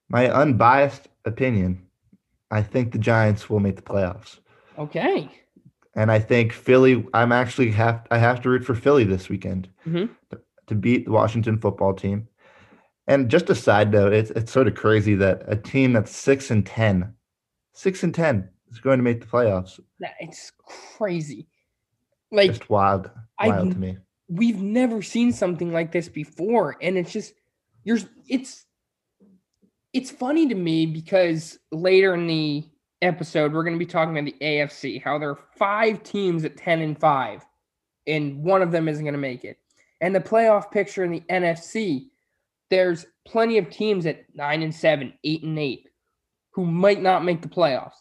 [0.10, 1.86] My unbiased opinion,
[2.50, 4.40] I think the Giants will make the playoffs.
[4.78, 5.30] Okay.
[5.96, 7.06] And I think Philly.
[7.14, 10.12] I'm actually have I have to root for Philly this weekend mm-hmm.
[10.30, 12.28] to, to beat the Washington football team.
[13.08, 16.50] And just a side note, it's it's sort of crazy that a team that's six
[16.50, 17.14] and ten,
[17.74, 19.80] six and ten is going to make the playoffs.
[20.20, 20.52] It's
[20.98, 21.48] crazy.
[22.32, 23.98] Like just wild, wild I, to me.
[24.30, 27.34] We've never seen something like this before, and it's just
[27.84, 28.66] you're it's
[29.92, 32.71] it's funny to me because later in the
[33.02, 36.58] episode we're going to be talking about the AFC, how there are five teams at
[36.58, 37.46] ten and five,
[38.08, 39.58] and one of them isn't going to make it,
[40.02, 42.12] and the playoff picture in the NFC
[42.72, 45.90] there's plenty of teams at nine and seven, eight and eight,
[46.52, 48.00] who might not make the playoffs.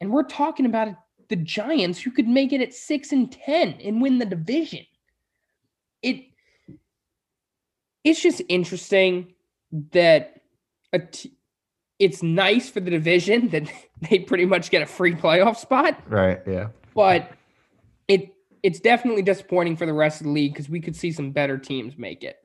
[0.00, 0.88] And we're talking about
[1.28, 4.84] the Giants who could make it at six and ten and win the division.
[6.02, 6.24] It
[8.02, 9.34] it's just interesting
[9.92, 10.40] that
[10.92, 11.00] a
[11.98, 13.70] it's nice for the division that
[14.08, 16.00] they pretty much get a free playoff spot.
[16.08, 16.40] Right.
[16.46, 16.68] Yeah.
[16.94, 17.30] But
[18.08, 21.32] it it's definitely disappointing for the rest of the league because we could see some
[21.32, 22.36] better teams make it.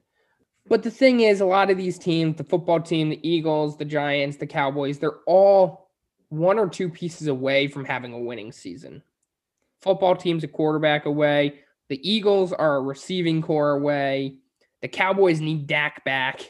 [0.70, 3.86] But the thing is, a lot of these teams, the football team, the Eagles, the
[3.86, 5.90] Giants, the Cowboys, they're all
[6.30, 9.02] one or two pieces away from having a winning season.
[9.82, 11.60] Football team's a quarterback away.
[11.90, 14.36] The Eagles are a receiving corps away.
[14.82, 16.42] The Cowboys need Dak back.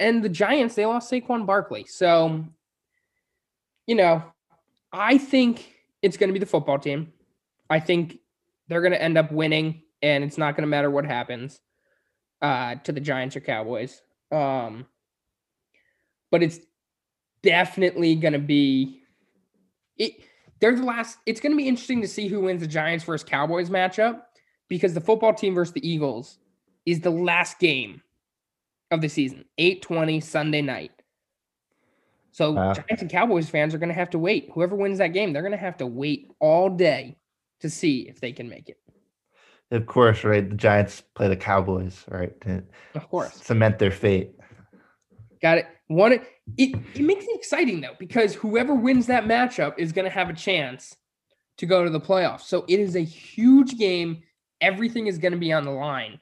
[0.00, 1.84] And the Giants, they lost Saquon Barkley.
[1.84, 2.44] So,
[3.86, 4.24] you know,
[4.92, 7.12] I think it's going to be the football team.
[7.68, 8.18] I think
[8.66, 11.60] they're going to end up winning, and it's not going to matter what happens
[12.40, 14.00] uh, to the Giants or Cowboys.
[14.32, 14.86] Um,
[16.30, 16.60] but it's
[17.42, 19.02] definitely going to be
[19.98, 20.14] it.
[20.60, 21.18] They're the last.
[21.26, 24.22] It's going to be interesting to see who wins the Giants versus Cowboys matchup
[24.68, 26.38] because the football team versus the Eagles
[26.86, 28.02] is the last game
[28.90, 30.92] of the season, eight twenty Sunday night.
[32.32, 34.50] So uh, Giants and Cowboys fans are going to have to wait.
[34.54, 37.16] Whoever wins that game, they're going to have to wait all day
[37.60, 38.78] to see if they can make it.
[39.72, 40.48] Of course, right?
[40.48, 42.40] The Giants play the Cowboys, right?
[42.42, 42.62] To
[42.94, 43.34] of course.
[43.34, 44.32] Cement their fate.
[45.42, 45.66] Got it.
[45.88, 46.22] One it
[46.56, 50.96] it makes it exciting though, because whoever wins that matchup is gonna have a chance
[51.58, 52.42] to go to the playoffs.
[52.42, 54.22] So it is a huge game.
[54.60, 56.20] Everything is gonna be on the line.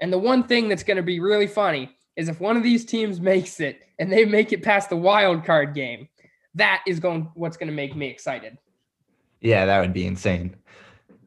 [0.00, 3.20] And the one thing that's gonna be really funny is if one of these teams
[3.20, 6.08] makes it and they make it past the wild card game,
[6.54, 8.58] that is going what's gonna make me excited.
[9.40, 10.56] Yeah, that would be insane.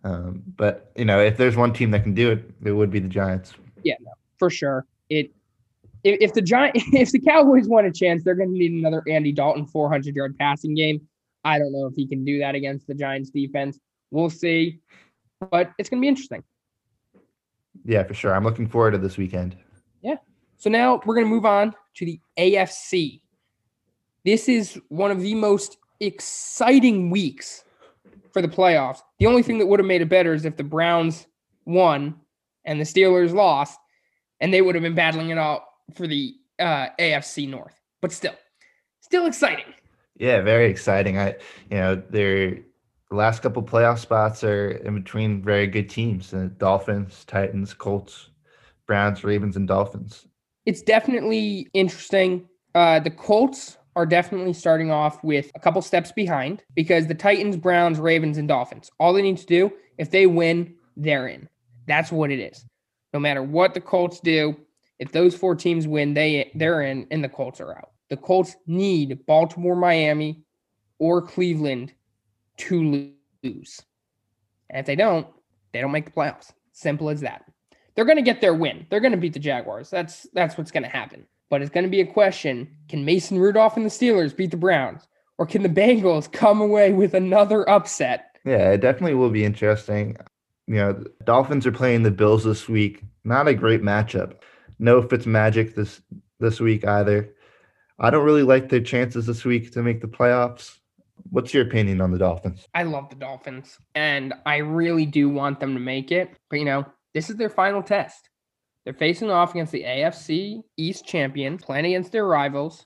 [0.03, 2.99] Um, but you know, if there's one team that can do it, it would be
[2.99, 3.53] the Giants.
[3.84, 4.86] Yeah, no, for sure.
[5.10, 5.31] It
[6.03, 9.03] if, if the Giant if the Cowboys want a chance, they're going to need another
[9.07, 11.07] Andy Dalton 400 yard passing game.
[11.43, 13.79] I don't know if he can do that against the Giants defense.
[14.12, 14.79] We'll see,
[15.39, 16.43] but it's going to be interesting.
[17.86, 18.34] Yeah, for sure.
[18.34, 19.56] I'm looking forward to this weekend.
[20.02, 20.17] Yeah.
[20.58, 23.22] So now we're going to move on to the AFC.
[24.24, 27.63] This is one of the most exciting weeks
[28.32, 29.00] for the playoffs.
[29.20, 31.28] The only thing that would have made it better is if the Browns
[31.65, 32.15] won
[32.65, 33.80] and the Steelers lost,
[34.39, 35.63] and they would have been battling it out
[35.96, 37.74] for the uh, AFC North.
[38.02, 38.36] But still,
[39.02, 39.65] still exciting.
[40.17, 41.17] Yeah, very exciting.
[41.17, 41.36] I,
[41.70, 41.96] you know,
[43.12, 48.30] their last couple playoff spots are in between very good teams: the Dolphins, Titans, Colts,
[48.88, 50.28] Browns, Ravens, and Dolphins.
[50.65, 52.47] It's definitely interesting.
[52.74, 57.58] Uh, the Colts are definitely starting off with a couple steps behind because the Titans,
[57.58, 61.50] Browns, Ravens, and Dolphins, all they need to do, if they win, they're in.
[61.88, 62.65] That's what it is.
[63.13, 64.56] No matter what the Colts do,
[65.00, 67.89] if those four teams win, they they're in and the Colts are out.
[68.10, 70.43] The Colts need Baltimore, Miami,
[70.97, 71.93] or Cleveland
[72.62, 73.82] to lose.
[74.69, 75.28] And if they don't,
[75.74, 76.52] they don't make the playoffs.
[76.71, 77.45] Simple as that.
[77.95, 78.88] They're going to get their win.
[78.89, 79.89] They're going to beat the Jaguars.
[79.89, 81.26] That's that's what's going to happen.
[81.50, 84.58] But it's going to be a question can Mason Rudolph and the Steelers beat the
[84.58, 85.08] Browns?
[85.38, 88.38] Or can the Bengals come away with another upset?
[88.45, 90.17] Yeah, it definitely will be interesting.
[90.67, 93.04] You know, Dolphins are playing the Bills this week.
[93.24, 94.36] Not a great matchup.
[94.80, 96.02] No Fitz magic this
[96.39, 97.34] this week either.
[98.00, 100.78] I don't really like their chances this week to make the playoffs.
[101.29, 102.67] What's your opinion on the Dolphins?
[102.73, 106.38] I love the Dolphins and I really do want them to make it.
[106.49, 108.29] But you know, this is their final test.
[108.84, 112.86] They're facing off against the AFC East champion, playing against their rivals.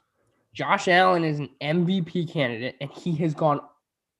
[0.53, 3.61] Josh Allen is an MVP candidate, and he has gone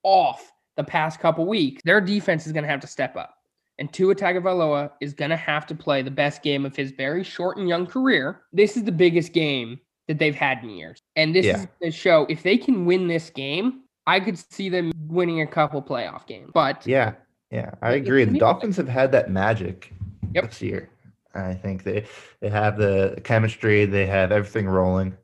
[0.03, 1.81] off the past couple weeks.
[1.83, 3.35] Their defense is going to have to step up.
[3.77, 7.23] And Tua Tagovailoa is going to have to play the best game of his very
[7.23, 8.43] short and young career.
[8.53, 11.01] This is the biggest game that they've had in years.
[11.15, 11.57] And this yeah.
[11.57, 12.25] is the show.
[12.29, 16.51] If they can win this game, I could see them winning a couple playoff games.
[16.53, 17.13] But yeah,
[17.51, 18.23] yeah, I agree.
[18.25, 19.91] The Dolphins have had that magic
[20.33, 20.45] yep.
[20.45, 20.89] this year.
[21.33, 22.05] I think they
[22.39, 25.17] they have the chemistry, they have everything rolling,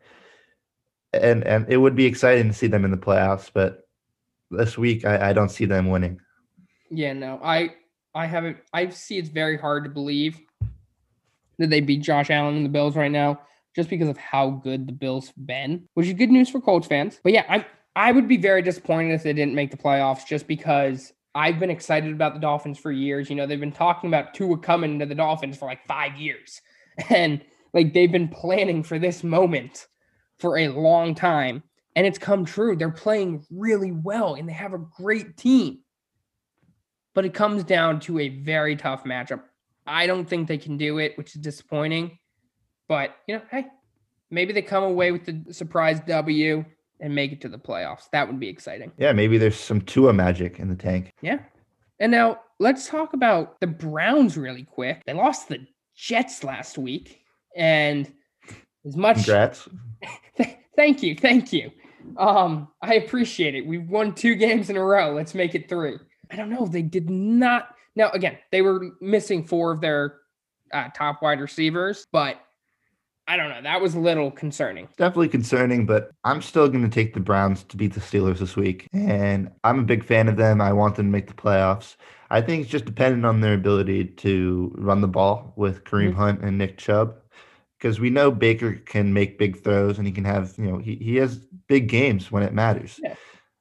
[1.13, 3.50] and and it would be exciting to see them in the playoffs.
[3.54, 3.88] But
[4.50, 6.20] this week, I, I don't see them winning.
[6.89, 7.76] Yeah, no, I
[8.13, 8.58] I haven't.
[8.74, 10.39] I see it's very hard to believe
[11.60, 13.39] that they beat Josh Allen and the Bills right now,
[13.76, 16.88] just because of how good the Bills have been, which is good news for Colts
[16.88, 17.20] fans.
[17.24, 20.47] But yeah, I I would be very disappointed if they didn't make the playoffs, just
[20.47, 23.30] because I've been excited about the Dolphins for years.
[23.30, 26.62] You know, they've been talking about Tua coming to the Dolphins for like five years.
[27.10, 27.41] And
[27.73, 29.88] like they've been planning for this moment
[30.39, 31.63] for a long time.
[31.95, 32.75] And it's come true.
[32.75, 35.80] They're playing really well and they have a great team.
[37.15, 39.43] But it comes down to a very tough matchup.
[39.88, 42.19] I don't think they can do it, which is disappointing.
[42.89, 43.67] But, you know, hey,
[44.30, 46.65] maybe they come away with the surprise W
[47.02, 48.10] and make it to the playoffs.
[48.12, 48.92] That would be exciting.
[48.98, 51.12] Yeah, maybe there's some Tua magic in the tank.
[51.22, 51.40] Yeah.
[52.00, 55.02] And now let's talk about the Browns really quick.
[55.06, 57.20] They lost the Jets last week.
[57.56, 58.12] And
[58.86, 59.68] as much Congrats.
[60.76, 61.16] thank you.
[61.16, 61.72] Thank you.
[62.18, 63.66] Um, I appreciate it.
[63.66, 65.14] We've won two games in a row.
[65.14, 65.97] Let's make it three.
[66.32, 66.66] I don't know.
[66.66, 67.76] They did not.
[67.95, 70.20] Now, again, they were missing four of their
[70.72, 72.38] uh, top wide receivers, but
[73.32, 73.61] I don't know.
[73.61, 74.89] That was a little concerning.
[74.97, 78.57] Definitely concerning, but I'm still going to take the Browns to beat the Steelers this
[78.57, 78.89] week.
[78.91, 80.59] And I'm a big fan of them.
[80.59, 81.95] I want them to make the playoffs.
[82.29, 86.17] I think it's just dependent on their ability to run the ball with Kareem mm-hmm.
[86.17, 87.15] Hunt and Nick Chubb.
[87.79, 90.95] Because we know Baker can make big throws and he can have, you know, he,
[90.95, 91.38] he has
[91.69, 92.99] big games when it matters.
[93.01, 93.15] Yeah.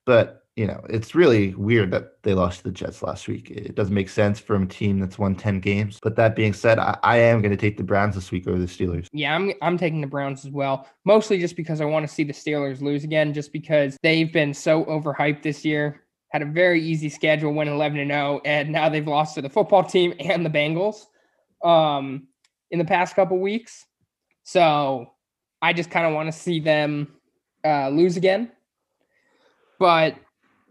[0.04, 3.50] But, you know, it's really weird that they lost to the Jets last week.
[3.50, 5.98] It doesn't make sense from a team that's won 10 games.
[6.02, 8.58] But that being said, I, I am going to take the Browns this week over
[8.58, 9.06] the Steelers.
[9.10, 10.86] Yeah, I'm I'm taking the Browns as well.
[11.06, 14.52] Mostly just because I want to see the Steelers lose again, just because they've been
[14.52, 16.02] so overhyped this year.
[16.28, 19.48] Had a very easy schedule, went 11 and 0, and now they've lost to the
[19.48, 21.06] football team and the Bengals
[21.66, 22.28] um,
[22.70, 23.86] in the past couple weeks.
[24.42, 25.06] So
[25.62, 27.14] I just kind of want to see them
[27.64, 28.52] uh, lose again.
[29.78, 30.16] But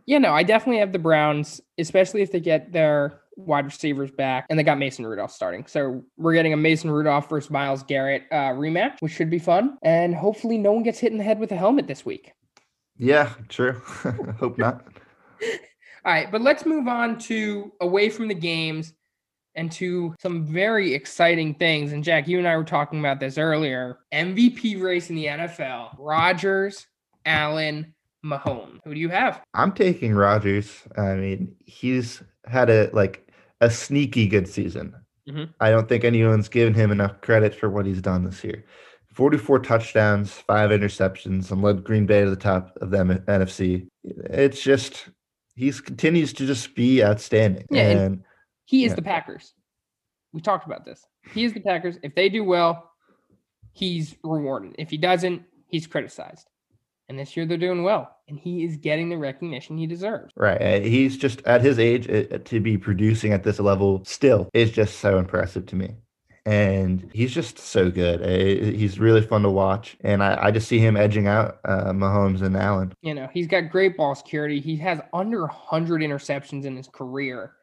[0.10, 4.48] you no, I definitely have the Browns, especially if they get their wide receivers back
[4.50, 5.68] and they got Mason Rudolph starting.
[5.68, 9.78] So we're getting a Mason Rudolph versus Myles Garrett uh, rematch, which should be fun.
[9.84, 12.34] And hopefully no one gets hit in the head with a helmet this week.
[12.98, 13.74] Yeah, true.
[14.40, 14.84] Hope not.
[16.06, 18.94] All right, but let's move on to away from the games
[19.54, 21.92] and to some very exciting things.
[21.92, 24.00] And Jack, you and I were talking about this earlier.
[24.12, 25.96] MVP race in the NFL.
[26.00, 26.88] Rodgers,
[27.26, 27.94] Allen,
[28.26, 28.80] Mahomes.
[28.84, 29.42] Who do you have?
[29.54, 30.84] I'm taking Rodgers.
[30.98, 33.30] I mean, he's had a like
[33.62, 34.96] a sneaky good season.
[35.30, 35.52] Mm-hmm.
[35.60, 38.66] I don't think anyone's given him enough credit for what he's done this year.
[39.14, 43.88] 44 touchdowns, five interceptions, and led Green Bay to the top of the NFC.
[44.04, 45.10] It's just
[45.56, 47.66] he continues to just be outstanding.
[47.70, 48.24] Yeah, and, and
[48.66, 48.96] he is yeah.
[48.96, 49.54] the Packers.
[50.32, 51.06] We talked about this.
[51.34, 51.98] He is the Packers.
[52.02, 52.92] If they do well,
[53.74, 54.76] he's rewarded.
[54.78, 56.48] If he doesn't, he's criticized.
[57.10, 60.32] And this year they're doing well, and he is getting the recognition he deserves.
[60.38, 60.62] Right.
[60.62, 64.72] Uh, he's just at his age uh, to be producing at this level still is
[64.72, 65.96] just so impressive to me.
[66.46, 68.22] And he's just so good.
[68.22, 69.98] Uh, he's really fun to watch.
[70.02, 72.94] And I, I just see him edging out uh, Mahomes and Allen.
[73.02, 74.60] You know, he's got great ball security.
[74.60, 77.54] He has under 100 interceptions in his career.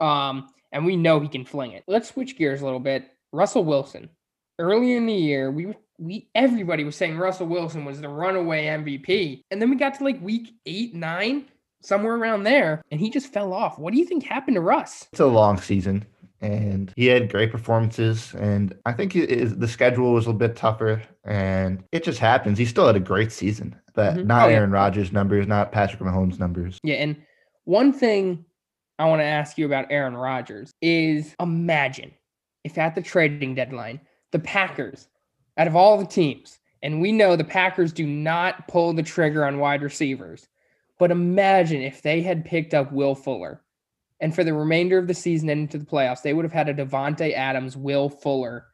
[0.00, 1.84] Um, and we know he can fling it.
[1.86, 3.08] Let's switch gears a little bit.
[3.32, 4.10] Russell Wilson.
[4.58, 9.42] Early in the year, we we everybody was saying Russell Wilson was the runaway MVP.
[9.50, 11.44] And then we got to like week eight, nine,
[11.82, 13.78] somewhere around there, and he just fell off.
[13.78, 15.06] What do you think happened to Russ?
[15.12, 16.04] It's a long season.
[16.42, 21.02] And he had great performances, and I think the schedule was a little bit tougher,
[21.22, 22.56] and it just happens.
[22.56, 24.26] He still had a great season, but mm-hmm.
[24.26, 24.76] not oh, Aaron yeah.
[24.76, 26.78] Rodgers' numbers, not Patrick Mahomes' numbers.
[26.82, 27.16] Yeah, and
[27.64, 28.46] one thing
[28.98, 32.10] I want to ask you about Aaron Rodgers is imagine
[32.64, 34.00] if at the trading deadline
[34.32, 35.08] the Packers
[35.60, 39.44] out of all the teams, and we know the Packers do not pull the trigger
[39.44, 40.48] on wide receivers.
[40.98, 43.60] But imagine if they had picked up Will Fuller,
[44.20, 46.70] and for the remainder of the season and into the playoffs, they would have had
[46.70, 48.68] a Davante Adams, Will Fuller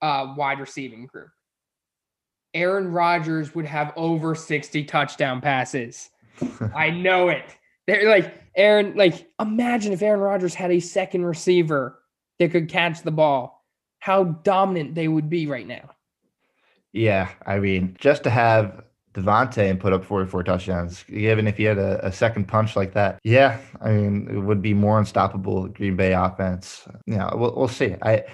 [0.00, 1.28] uh, wide receiving group.
[2.54, 6.08] Aaron Rodgers would have over 60 touchdown passes.
[6.74, 7.44] I know it.
[7.86, 11.98] They're like Aaron, like imagine if Aaron Rodgers had a second receiver
[12.38, 13.66] that could catch the ball.
[13.98, 15.90] How dominant they would be right now.
[16.96, 18.82] Yeah, I mean, just to have
[19.12, 22.94] Davante and put up 44 touchdowns, even if he had a, a, second punch like
[22.94, 26.88] that, yeah, I mean, it would be more unstoppable Green Bay offense.
[27.06, 27.96] Yeah, we'll, we'll see.
[28.00, 28.24] I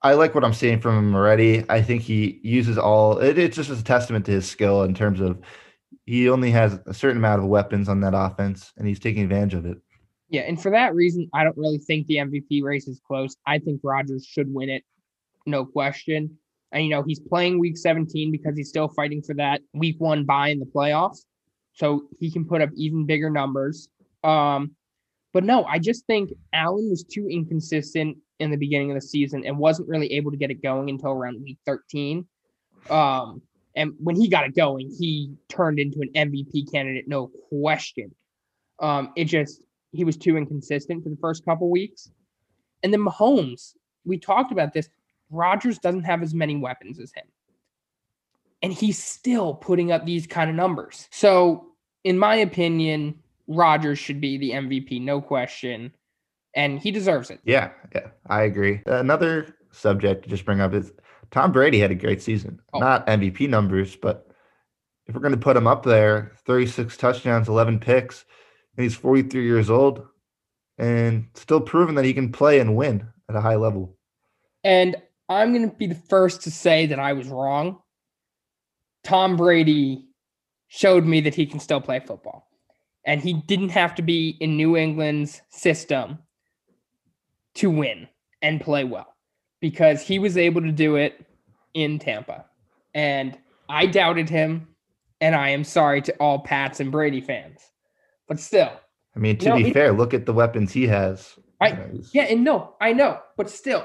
[0.00, 1.64] I like what I'm seeing from him already.
[1.68, 3.18] I think he uses all.
[3.18, 5.40] It, it's just a testament to his skill in terms of
[6.06, 9.54] he only has a certain amount of weapons on that offense, and he's taking advantage
[9.54, 9.78] of it.
[10.28, 13.34] Yeah, and for that reason, I don't really think the MVP race is close.
[13.44, 14.84] I think Rodgers should win it,
[15.46, 16.38] no question.
[16.72, 20.24] And, you know, he's playing week 17 because he's still fighting for that week one
[20.24, 21.24] bye in the playoffs.
[21.72, 23.88] So he can put up even bigger numbers.
[24.24, 24.72] Um,
[25.32, 29.44] but no, I just think Allen was too inconsistent in the beginning of the season
[29.44, 32.26] and wasn't really able to get it going until around week 13.
[32.90, 33.42] Um,
[33.76, 38.14] and when he got it going, he turned into an MVP candidate, no question.
[38.80, 39.60] Um, it just
[39.92, 42.10] he was too inconsistent for the first couple weeks.
[42.82, 44.88] And then Mahomes, we talked about this.
[45.30, 47.24] Rodgers doesn't have as many weapons as him.
[48.62, 51.08] And he's still putting up these kind of numbers.
[51.12, 51.66] So,
[52.04, 55.92] in my opinion, Rodgers should be the MVP, no question.
[56.54, 57.40] And he deserves it.
[57.44, 58.82] Yeah, yeah, I agree.
[58.86, 60.92] Another subject to just bring up is
[61.30, 62.60] Tom Brady had a great season.
[62.72, 62.78] Oh.
[62.78, 64.28] Not MVP numbers, but
[65.06, 68.24] if we're going to put him up there, 36 touchdowns, 11 picks,
[68.76, 70.06] and he's 43 years old
[70.78, 73.96] and still proven that he can play and win at a high level.
[74.64, 74.96] And
[75.28, 77.80] I'm going to be the first to say that I was wrong.
[79.04, 80.06] Tom Brady
[80.68, 82.48] showed me that he can still play football.
[83.04, 86.18] And he didn't have to be in New England's system
[87.54, 88.08] to win
[88.42, 89.14] and play well
[89.60, 91.24] because he was able to do it
[91.74, 92.44] in Tampa.
[92.94, 94.68] And I doubted him.
[95.20, 97.60] And I am sorry to all Pats and Brady fans.
[98.28, 98.70] But still.
[99.16, 101.36] I mean, to be know, fair, look at the weapons he has.
[101.60, 101.76] I,
[102.12, 103.18] yeah, and no, I know.
[103.36, 103.84] But still,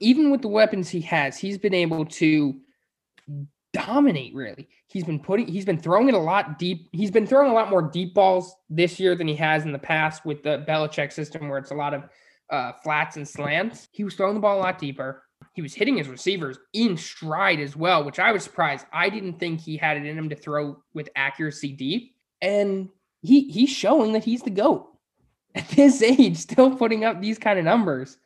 [0.00, 2.60] even with the weapons he has, he's been able to
[3.72, 4.68] dominate really.
[4.86, 6.88] He's been putting he's been throwing it a lot deep.
[6.92, 9.78] He's been throwing a lot more deep balls this year than he has in the
[9.78, 12.04] past with the Belichick system where it's a lot of
[12.50, 13.88] uh, flats and slants.
[13.92, 15.22] He was throwing the ball a lot deeper.
[15.52, 18.86] He was hitting his receivers in stride as well, which I was surprised.
[18.92, 22.14] I didn't think he had it in him to throw with accuracy deep.
[22.40, 22.88] And
[23.22, 24.86] he he's showing that he's the GOAT.
[25.54, 28.18] At this age, still putting up these kind of numbers.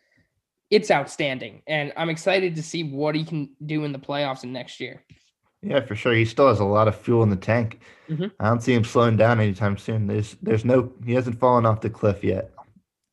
[0.73, 1.61] It's outstanding.
[1.67, 5.05] And I'm excited to see what he can do in the playoffs and next year.
[5.61, 6.15] Yeah, for sure.
[6.15, 7.81] He still has a lot of fuel in the tank.
[8.09, 8.29] Mm-hmm.
[8.41, 10.07] I don't see him slowing down anytime soon.
[10.07, 12.53] There's there's no he hasn't fallen off the cliff yet.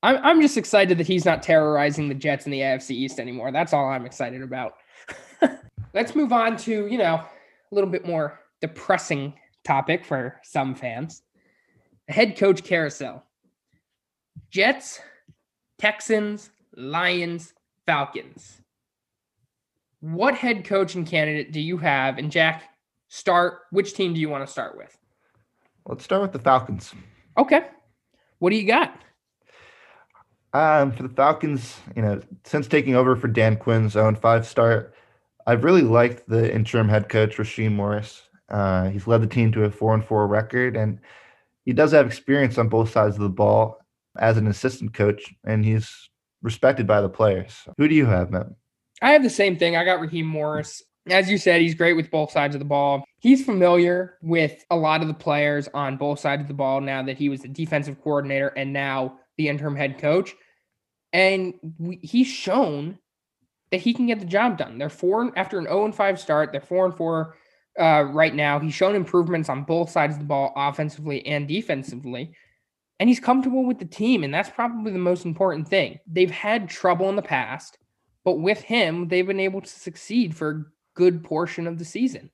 [0.01, 3.51] I'm I'm just excited that he's not terrorizing the Jets in the AFC East anymore.
[3.51, 4.75] That's all I'm excited about.
[5.93, 9.33] Let's move on to, you know, a little bit more depressing
[9.65, 11.23] topic for some fans.
[12.07, 13.25] The head coach carousel.
[14.49, 15.01] Jets,
[15.77, 17.53] Texans, Lions,
[17.85, 18.61] Falcons
[20.01, 22.17] what head coaching candidate do you have?
[22.17, 22.63] And Jack,
[23.07, 23.61] start.
[23.71, 24.97] Which team do you want to start with?
[25.85, 26.93] Let's start with the Falcons.
[27.37, 27.67] Okay.
[28.39, 29.01] What do you got?
[30.53, 34.95] Um, for the Falcons, you know, since taking over for Dan Quinn's own five start,
[35.45, 38.23] I've really liked the interim head coach Raheem Morris.
[38.49, 40.99] Uh, he's led the team to a four and four record, and
[41.65, 43.77] he does have experience on both sides of the ball
[44.17, 46.09] as an assistant coach, and he's
[46.41, 47.67] respected by the players.
[47.77, 48.47] Who do you have, Matt?
[49.01, 49.75] I have the same thing.
[49.75, 50.83] I got Raheem Morris.
[51.09, 53.03] As you said, he's great with both sides of the ball.
[53.19, 57.01] He's familiar with a lot of the players on both sides of the ball now
[57.03, 60.35] that he was the defensive coordinator and now the interim head coach.
[61.13, 62.99] And we, he's shown
[63.71, 64.77] that he can get the job done.
[64.77, 66.51] They're four after an 0 and 5 start.
[66.51, 67.35] They're four and four
[67.79, 68.59] uh, right now.
[68.59, 72.33] He's shown improvements on both sides of the ball, offensively and defensively.
[72.99, 74.23] And he's comfortable with the team.
[74.23, 75.99] And that's probably the most important thing.
[76.05, 77.77] They've had trouble in the past
[78.23, 82.29] but with him, they've been able to succeed for a good portion of the season.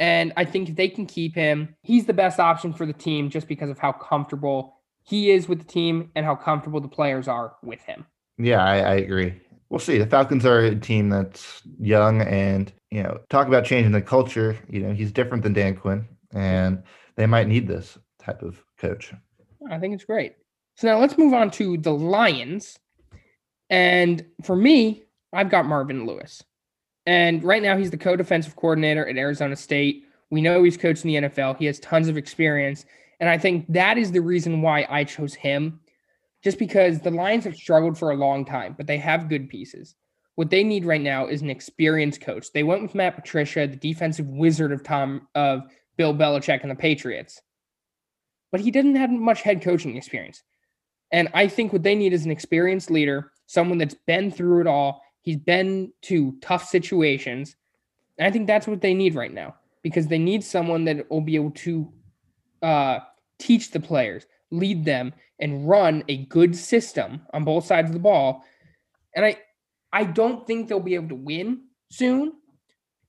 [0.00, 3.30] And I think if they can keep him, he's the best option for the team
[3.30, 7.28] just because of how comfortable he is with the team and how comfortable the players
[7.28, 8.06] are with him.
[8.38, 9.40] Yeah, I, I agree.
[9.68, 9.98] We'll see.
[9.98, 14.58] The Falcons are a team that's young and, you know, talk about changing the culture.
[14.68, 16.82] You know, he's different than Dan Quinn, and
[17.16, 19.12] they might need this type of coach.
[19.70, 20.34] I think it's great.
[20.76, 22.78] So now let's move on to the Lions.
[23.70, 26.42] And for me, I've got Marvin Lewis.
[27.06, 30.04] And right now, he's the co defensive coordinator at Arizona State.
[30.30, 32.84] We know he's coached in the NFL, he has tons of experience.
[33.20, 35.80] And I think that is the reason why I chose him,
[36.42, 39.94] just because the Lions have struggled for a long time, but they have good pieces.
[40.34, 42.52] What they need right now is an experienced coach.
[42.52, 45.62] They went with Matt Patricia, the defensive wizard of Tom of
[45.96, 47.40] Bill Belichick and the Patriots.
[48.52, 50.44] But he didn't have much head coaching experience.
[51.10, 54.66] And I think what they need is an experienced leader, someone that's been through it
[54.66, 57.56] all He's been to tough situations.
[58.18, 61.20] And I think that's what they need right now because they need someone that will
[61.20, 61.92] be able to
[62.60, 62.98] uh,
[63.38, 68.00] teach the players, lead them, and run a good system on both sides of the
[68.00, 68.44] ball.
[69.14, 69.38] And I,
[69.92, 72.32] I don't think they'll be able to win soon,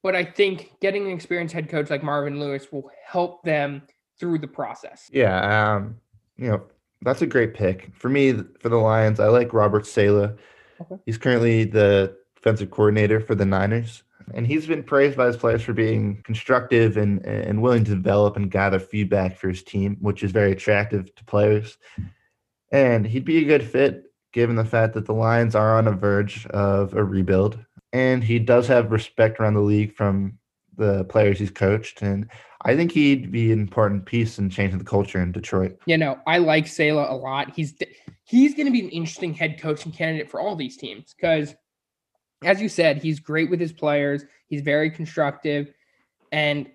[0.01, 3.83] but I think getting an experienced head coach like Marvin Lewis will help them
[4.23, 5.09] through the process.
[5.11, 5.97] Yeah, um,
[6.37, 6.63] you know
[7.01, 9.19] that's a great pick for me for the Lions.
[9.19, 10.31] I like Robert Saleh.
[10.79, 10.95] Okay.
[11.05, 14.03] He's currently the defensive coordinator for the Niners.
[14.33, 18.37] And he's been praised by his players for being constructive and, and willing to develop
[18.37, 21.77] and gather feedback for his team, which is very attractive to players.
[22.71, 25.91] And he'd be a good fit given the fact that the Lions are on a
[25.91, 27.59] verge of a rebuild.
[27.91, 30.39] And he does have respect around the league from
[30.77, 32.01] the players he's coached.
[32.01, 32.29] And
[32.63, 35.77] I think he'd be an important piece in changing the culture in Detroit.
[35.85, 37.53] You know, I like Saleh a lot.
[37.55, 37.73] He's
[38.23, 41.55] he's going to be an interesting head coaching candidate for all these teams because,
[42.43, 44.23] as you said, he's great with his players.
[44.47, 45.73] He's very constructive,
[46.31, 46.69] and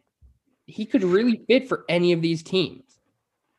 [0.66, 2.98] he could really fit for any of these teams.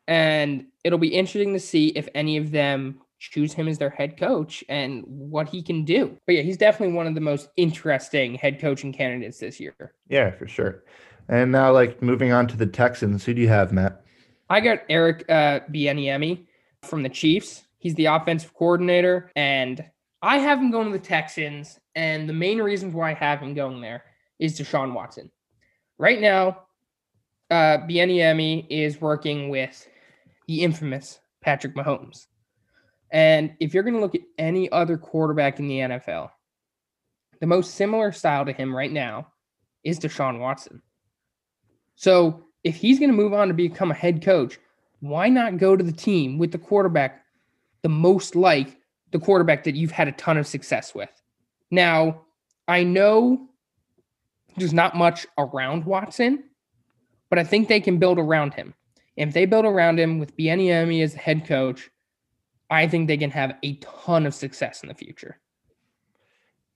[0.08, 4.18] And it'll be interesting to see if any of them choose him as their head
[4.18, 6.18] coach and what he can do.
[6.26, 9.94] But yeah, he's definitely one of the most interesting head coaching candidates this year.
[10.08, 10.84] Yeah, for sure.
[11.28, 14.02] And now, like moving on to the Texans, who do you have, Matt?
[14.50, 16.48] I got Eric uh, Bieniemy
[16.84, 17.64] from the Chiefs.
[17.78, 19.84] He's the offensive coordinator, and
[20.22, 21.80] I have him going to the Texans.
[21.96, 24.04] And the main reason why I have him going there
[24.40, 25.30] is Deshaun Watson.
[25.98, 26.64] Right now,
[27.52, 29.88] uh, Bieniemy is working with
[30.48, 32.28] the infamous Patrick Mahomes.
[33.12, 36.30] And if you're going to look at any other quarterback in the NFL,
[37.39, 39.28] the most similar style to him right now
[39.84, 40.82] is Deshaun Watson.
[41.95, 44.60] So if he's going to move on to become a head coach,
[44.99, 47.24] why not go to the team with the quarterback
[47.82, 48.78] the most like
[49.12, 51.10] the quarterback that you've had a ton of success with?
[51.72, 52.22] Now,
[52.68, 53.47] I know
[54.57, 56.43] there's not much around Watson,
[57.30, 58.74] but I think they can build around him.
[59.16, 61.89] If they build around him with Bieniemy as the head coach,
[62.70, 65.40] I think they can have a ton of success in the future.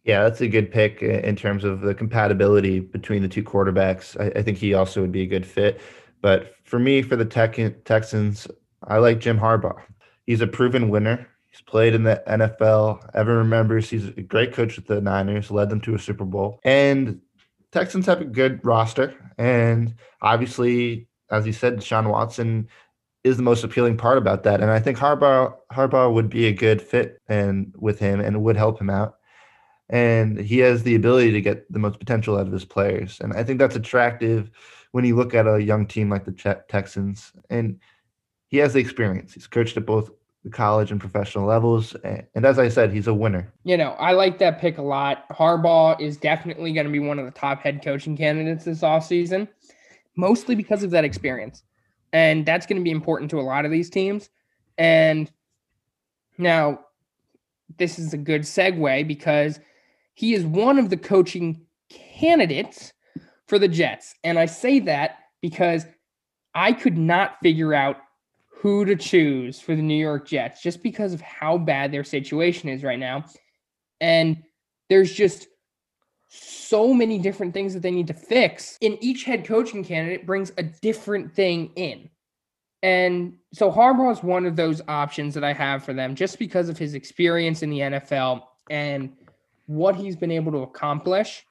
[0.04, 4.20] Yeah, that's a good pick in terms of the compatibility between the two quarterbacks.
[4.20, 5.80] I, I think he also would be a good fit.
[6.22, 8.48] But for me, for the Tech, Texans,
[8.84, 9.82] I like Jim Harbaugh.
[10.26, 11.28] He's a proven winner.
[11.50, 13.10] He's played in the NFL.
[13.14, 16.60] Everyone remembers he's a great coach with the Niners, led them to a Super Bowl.
[16.64, 17.22] And
[17.72, 19.14] Texans have a good roster.
[19.38, 22.68] And obviously, as you said, Sean Watson
[23.24, 24.61] is the most appealing part about that.
[24.61, 28.57] And I think Harbaugh Harbaugh would be a good fit and with him and would
[28.57, 29.15] help him out
[29.89, 33.19] and he has the ability to get the most potential out of his players.
[33.19, 34.49] And I think that's attractive
[34.91, 37.32] when you look at a young team like the Texans.
[37.49, 37.80] And
[38.47, 39.34] he has the experience.
[39.34, 40.09] He's coached at both
[40.43, 41.95] the college and professional levels.
[42.03, 43.53] And as I said, he's a winner.
[43.63, 45.30] You know, I like that pick a lot.
[45.30, 49.47] Harbaugh is definitely going to be one of the top head coaching candidates this offseason,
[50.15, 51.63] mostly because of that experience.
[52.14, 54.30] And that's going to be important to a lot of these teams.
[54.78, 55.30] And
[56.38, 56.80] now,
[57.78, 59.59] this is a good segue because–
[60.14, 62.93] he is one of the coaching candidates
[63.47, 64.16] for the Jets.
[64.24, 65.86] And I say that because
[66.55, 67.97] I could not figure out
[68.47, 72.70] who to choose for the New York Jets just because of how bad their situation
[72.70, 73.26] is right now.
[73.99, 74.43] And
[74.89, 75.47] there's just
[76.36, 78.77] so many different things that they need to fix.
[78.81, 82.09] And each head coaching candidate brings a different thing in.
[82.81, 86.69] And so Harbaugh is one of those options that I have for them just because
[86.69, 89.13] of his experience in the NFL and
[89.67, 91.45] what he's been able to accomplish,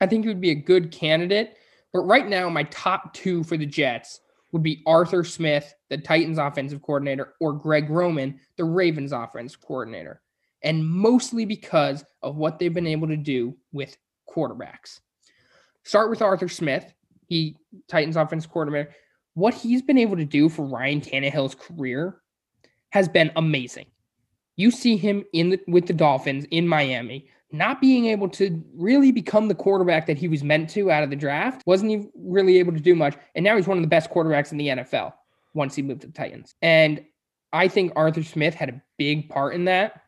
[0.00, 1.56] I think he would be a good candidate.
[1.92, 4.20] But right now, my top two for the Jets
[4.52, 10.20] would be Arthur Smith, the Titans offensive coordinator, or Greg Roman, the Ravens offensive coordinator.
[10.62, 13.96] And mostly because of what they've been able to do with
[14.28, 15.00] quarterbacks.
[15.84, 16.92] Start with Arthur Smith,
[17.26, 17.56] he
[17.88, 18.90] Titans offense coordinator.
[19.34, 22.20] What he's been able to do for Ryan Tannehill's career
[22.90, 23.86] has been amazing.
[24.56, 29.12] You see him in the, with the Dolphins in Miami, not being able to really
[29.12, 31.62] become the quarterback that he was meant to out of the draft.
[31.66, 33.16] Wasn't really able to do much.
[33.34, 35.14] And now he's one of the best quarterbacks in the NFL
[35.54, 36.54] once he moved to the Titans.
[36.60, 37.04] And
[37.52, 40.02] I think Arthur Smith had a big part in that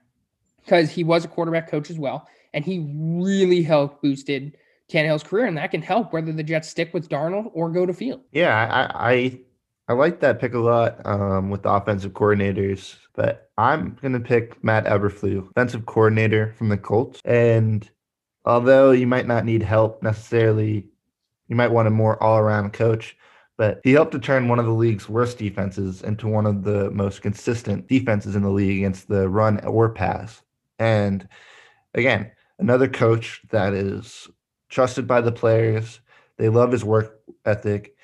[0.65, 2.29] because he was a quarterback coach as well.
[2.55, 4.57] And he really helped boosted
[4.89, 5.47] Tannehill's career.
[5.47, 8.21] And that can help whether the Jets stick with Darnold or go to field.
[8.33, 9.41] Yeah, I, I
[9.89, 14.63] I like that pick a lot um, with the offensive coordinators, but I'm to pick
[14.63, 17.21] Matt Eberflus, offensive coordinator from the Colts.
[17.25, 17.89] And
[18.45, 20.87] although you might not need help necessarily,
[21.49, 23.17] you might want a more all around coach,
[23.59, 26.91] but he helped to turn one of the league's worst defenses into one of the
[26.93, 30.43] most consistent defenses in the league against the run or pass.
[30.83, 31.29] And
[31.95, 34.29] again, another coach that is
[34.69, 36.01] trusted by the players.
[36.39, 37.97] They love his work ethic.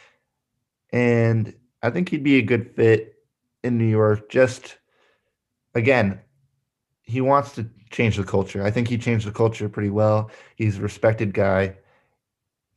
[0.93, 3.17] And I think he'd be a good fit
[3.65, 4.31] in New York.
[4.31, 4.79] Just
[5.75, 6.21] again,
[7.03, 8.63] he wants to change the culture.
[8.63, 10.31] I think he changed the culture pretty well.
[10.55, 11.79] He's a respected guy,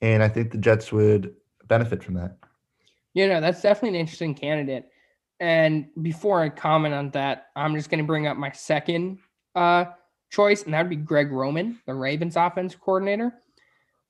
[0.01, 1.35] and I think the Jets would
[1.67, 2.37] benefit from that.
[3.13, 4.89] You know, that's definitely an interesting candidate.
[5.39, 9.19] And before I comment on that, I'm just going to bring up my second
[9.55, 9.85] uh,
[10.29, 13.33] choice, and that would be Greg Roman, the Ravens offense coordinator.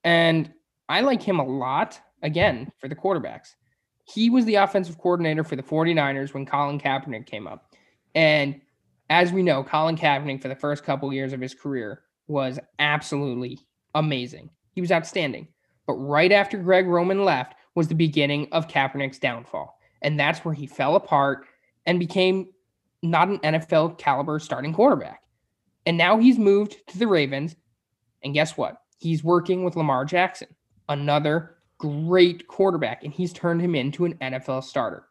[0.03, 0.51] And
[0.89, 3.55] I like him a lot, again, for the quarterbacks.
[4.05, 7.75] He was the offensive coordinator for the 49ers when Colin Kaepernick came up.
[8.15, 8.59] And
[9.09, 13.59] as we know, Colin Kaepernick for the first couple years of his career was absolutely
[13.95, 14.49] amazing.
[14.73, 15.47] He was outstanding.
[15.87, 19.77] But right after Greg Roman left was the beginning of Kaepernick's downfall.
[20.01, 21.45] And that's where he fell apart
[21.85, 22.47] and became
[23.01, 25.20] not an NFL caliber starting quarterback.
[25.85, 27.55] And now he's moved to the Ravens.
[28.23, 28.77] And guess what?
[28.97, 30.49] He's working with Lamar Jackson,
[30.89, 35.07] another great quarterback, and he's turned him into an NFL starter.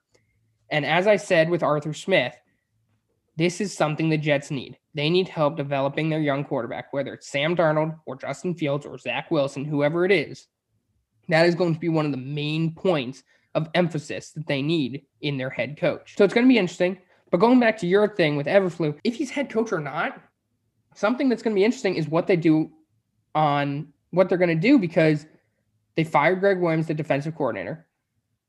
[0.71, 2.37] And as I said with Arthur Smith,
[3.37, 4.79] this is something the Jets need.
[4.95, 8.99] They need help developing their young quarterback, whether it's Sam Darnold or Justin Fields or
[8.99, 10.47] Zach Wilson, whoever it is.
[11.29, 13.23] That is going to be one of the main points
[13.55, 16.15] of emphasis that they need in their head coach.
[16.17, 16.99] So it's going to be interesting.
[17.31, 20.21] But going back to your thing with Eberflus, if he's head coach or not,
[20.95, 22.71] something that's going to be interesting is what they do
[23.35, 25.27] on what they're going to do because–
[25.97, 27.87] they fired Gregg Williams, the defensive coordinator.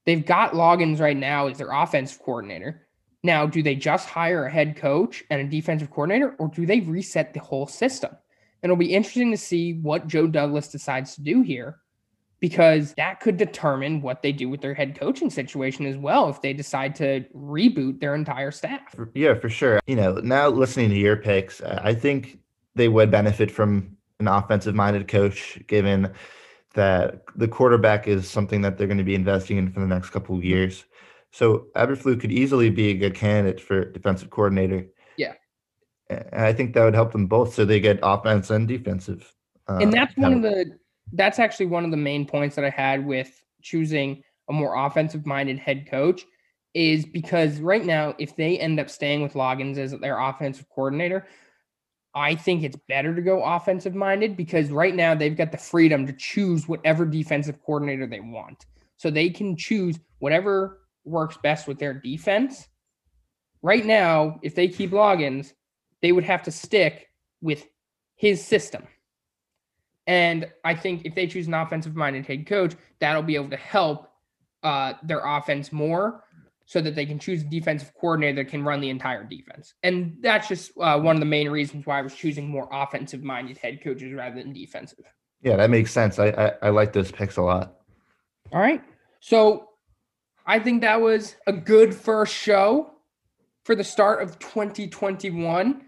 [0.05, 2.87] They've got Loggains right now as their offensive coordinator.
[3.23, 6.79] Now, do they just hire a head coach and a defensive coordinator, or do they
[6.79, 8.11] reset the whole system?
[8.63, 11.79] And it'll be interesting to see what Joe Douglas decides to do here
[12.41, 16.41] because that could determine what they do with their head coaching situation as well if
[16.41, 18.95] they decide to reboot their entire staff.
[19.13, 19.79] Yeah, for sure.
[19.85, 22.39] You know, now listening to your picks, I think
[22.75, 26.11] they would benefit from an offensive minded coach given
[26.73, 30.09] that the quarterback is something that they're going to be investing in for the next
[30.09, 30.85] couple of years.
[31.31, 34.87] So Eberflus could easily be a good candidate for defensive coordinator.
[35.15, 35.33] Yeah.
[36.09, 39.31] And I think that would help them both so they get offense and defensive.
[39.67, 40.77] Uh, and that's one of the
[41.13, 45.25] that's actually one of the main points that I had with choosing a more offensive
[45.25, 46.25] minded head coach
[46.73, 51.27] is because right now if they end up staying with Loggains as their offensive coordinator,
[52.13, 56.05] I think it's better to go offensive minded because right now they've got the freedom
[56.07, 58.65] to choose whatever defensive coordinator they want.
[58.97, 62.67] So they can choose whatever works best with their defense.
[63.61, 65.53] Right now, if they keep Loggains,
[66.01, 67.07] they would have to stick
[67.41, 67.65] with
[68.15, 68.83] his system.
[70.07, 73.57] And I think if they choose an offensive minded head coach, that'll be able to
[73.57, 74.11] help
[74.63, 76.23] uh, their offense more
[76.65, 79.73] so that they can choose a defensive coordinator that can run the entire defense.
[79.83, 83.23] And that's just uh, one of the main reasons why I was choosing more offensive
[83.23, 85.05] minded head coaches rather than defensive.
[85.41, 86.17] Yeah, that makes sense.
[86.19, 87.75] I, I, I like those picks a lot.
[88.53, 88.81] All right.
[89.19, 89.69] So
[90.45, 92.91] I think that was a good first show
[93.63, 95.81] for the start of 2021.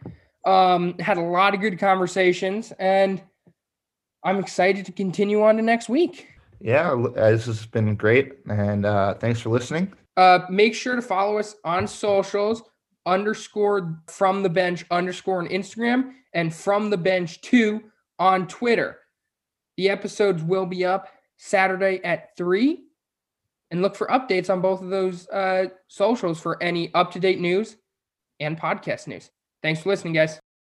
[0.46, 3.22] Um, had a lot of good conversations, and
[4.24, 6.28] I'm excited to continue on to next week.
[6.60, 8.34] Yeah, uh, this has been great.
[8.50, 9.94] And uh, thanks for listening.
[10.16, 12.64] Uh, make sure to follow us on socials
[13.06, 17.84] underscore from the bench underscore on Instagram and from the bench two
[18.18, 19.00] on Twitter.
[19.78, 22.86] The episodes will be up Saturday at three.
[23.72, 27.40] And look for updates on both of those uh, socials for any up to date
[27.40, 27.78] news
[28.40, 29.32] and podcast news.
[29.64, 30.40] Thanks for listening, guys.